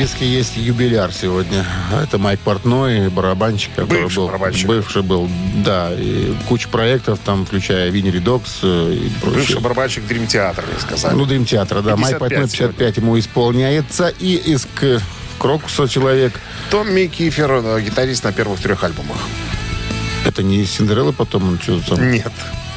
Списке 0.00 0.24
есть 0.24 0.56
юбиляр 0.56 1.12
сегодня. 1.12 1.62
Это 2.02 2.16
Майк 2.16 2.40
Портной, 2.40 3.10
барабанщик, 3.10 3.70
который 3.74 4.04
Бывший 4.04 4.16
был. 4.16 4.26
барабанщик. 4.28 4.66
Бывший 4.66 5.02
был, 5.02 5.28
да. 5.56 5.92
И 5.92 6.32
куча 6.48 6.70
проектов, 6.70 7.18
там, 7.22 7.44
включая 7.44 7.90
Винни 7.90 8.08
Редокс 8.08 8.60
э, 8.62 8.94
и 8.94 9.10
прочее. 9.20 9.40
Бывший 9.40 9.60
барабанщик 9.60 10.06
Дрим 10.06 10.26
Театр, 10.26 10.64
мне 10.66 10.80
сказали. 10.80 11.14
Ну, 11.14 11.26
Дрим 11.26 11.44
Театра, 11.44 11.82
да. 11.82 11.96
Майк 11.96 12.18
55 12.18 12.18
Портной 12.18 12.48
55 12.48 12.96
ему 12.96 13.18
исполняется. 13.18 14.08
И 14.08 14.36
из 14.36 14.66
Крокуса 15.38 15.86
человек. 15.86 16.32
Томми 16.70 17.04
Кифер, 17.04 17.50
э, 17.62 17.82
гитарист 17.82 18.24
на 18.24 18.32
первых 18.32 18.58
трех 18.60 18.82
альбомах. 18.82 19.18
Это 20.24 20.42
не 20.42 20.62
из 20.62 20.70
Синдереллы 20.70 21.12
потом 21.12 21.46
он 21.46 21.60
что-то 21.60 21.96
там... 21.96 22.10
Нет. 22.10 22.32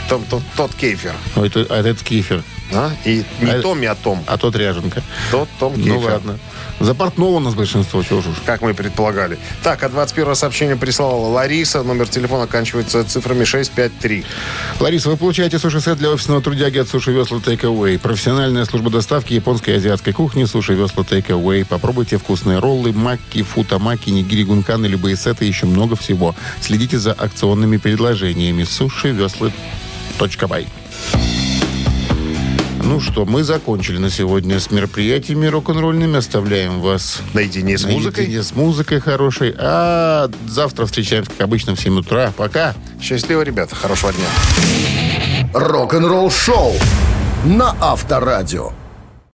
Том, 0.10 0.26
тот, 0.30 0.44
тот 0.58 0.76
Кейфер. 0.76 1.14
Ой, 1.38 1.48
это, 1.48 1.66
а 1.70 1.80
это 1.80 2.04
Кифер. 2.04 2.44
А? 2.76 2.92
И 3.06 3.24
не 3.42 3.52
А- 3.52 3.62
Томми, 3.62 3.88
а 3.88 3.96
Том. 3.96 4.24
А 4.28 4.38
тот 4.38 4.56
Ряженка. 4.56 5.02
Тот 5.32 5.50
Том 5.60 5.76
Кейфер. 5.76 5.94
Ну, 5.94 6.00
ладно. 6.00 6.40
За 6.80 6.94
Портнова 6.94 7.38
у 7.38 7.40
нас 7.40 7.54
большинство, 7.54 8.04
чего 8.04 8.22
ж 8.22 8.28
уж. 8.28 8.36
Как 8.46 8.62
мы 8.62 8.74
предполагали. 8.74 9.38
Так, 9.64 9.84
а 9.84 9.90
21 9.90 10.36
сообщение 10.36 10.76
прислала 10.76 11.28
Лариса. 11.28 11.84
Номер 11.84 12.08
телефона 12.08 12.44
оканчивается 12.44 13.04
цифрами 13.06 13.44
653. 13.44 14.26
Лариса, 14.80 15.10
вы 15.10 15.18
получаете 15.18 15.60
суши-сет 15.60 15.98
для 15.98 16.10
офисного 16.10 16.42
трудяги 16.42 16.80
от 16.80 16.90
Суши 16.90 17.12
Весла 17.12 17.38
Take 17.38 17.62
Away. 17.62 18.00
Профессиональная 18.00 18.66
служба 18.66 18.90
доставки 18.90 19.34
японской 19.34 19.72
и 19.72 19.78
азиатской 19.78 20.14
кухни 20.14 20.46
Суши 20.46 20.74
Весла 20.74 21.04
Take 21.04 21.28
Away. 21.28 21.66
Попробуйте 21.66 22.18
вкусные 22.18 22.60
роллы, 22.60 22.92
макки, 22.92 23.44
футамаки, 23.44 24.10
нигири 24.10 24.44
гунканы, 24.44 24.88
любые 24.88 25.16
сеты 25.16 25.46
еще 25.46 25.66
много 25.66 25.96
всего. 25.96 26.36
Следите 26.60 26.98
за 26.98 27.14
акционными 27.14 27.78
предложениями. 27.78 28.64
Суши 28.64 29.12
Весла 29.12 29.52
бай. 30.48 30.68
Ну 32.82 33.00
что, 33.00 33.26
мы 33.26 33.44
закончили 33.44 33.98
на 33.98 34.10
сегодня 34.10 34.60
с 34.60 34.72
мероприятиями 34.72 35.46
рок-н-ролльными. 35.48 36.18
Оставляем 36.18 36.82
вас 36.82 37.22
Наедине 37.34 37.78
с 37.78 37.86
музыкой. 37.86 38.24
наедине 38.26 38.44
с 38.44 38.54
музыкой 38.56 39.00
хорошей. 39.00 39.54
А 39.58 40.30
завтра 40.48 40.86
встречаемся, 40.86 41.32
как 41.32 41.42
обычно, 41.42 41.76
в 41.76 41.80
7 41.80 42.00
утра. 42.00 42.34
Пока. 42.36 42.74
Счастливо, 43.02 43.42
ребята. 43.42 43.76
Хорошего 43.76 44.12
дня. 44.14 45.50
Рок-н-ролл-шоу 45.54 46.74
на 47.46 47.76
Авторадио. 47.80 48.72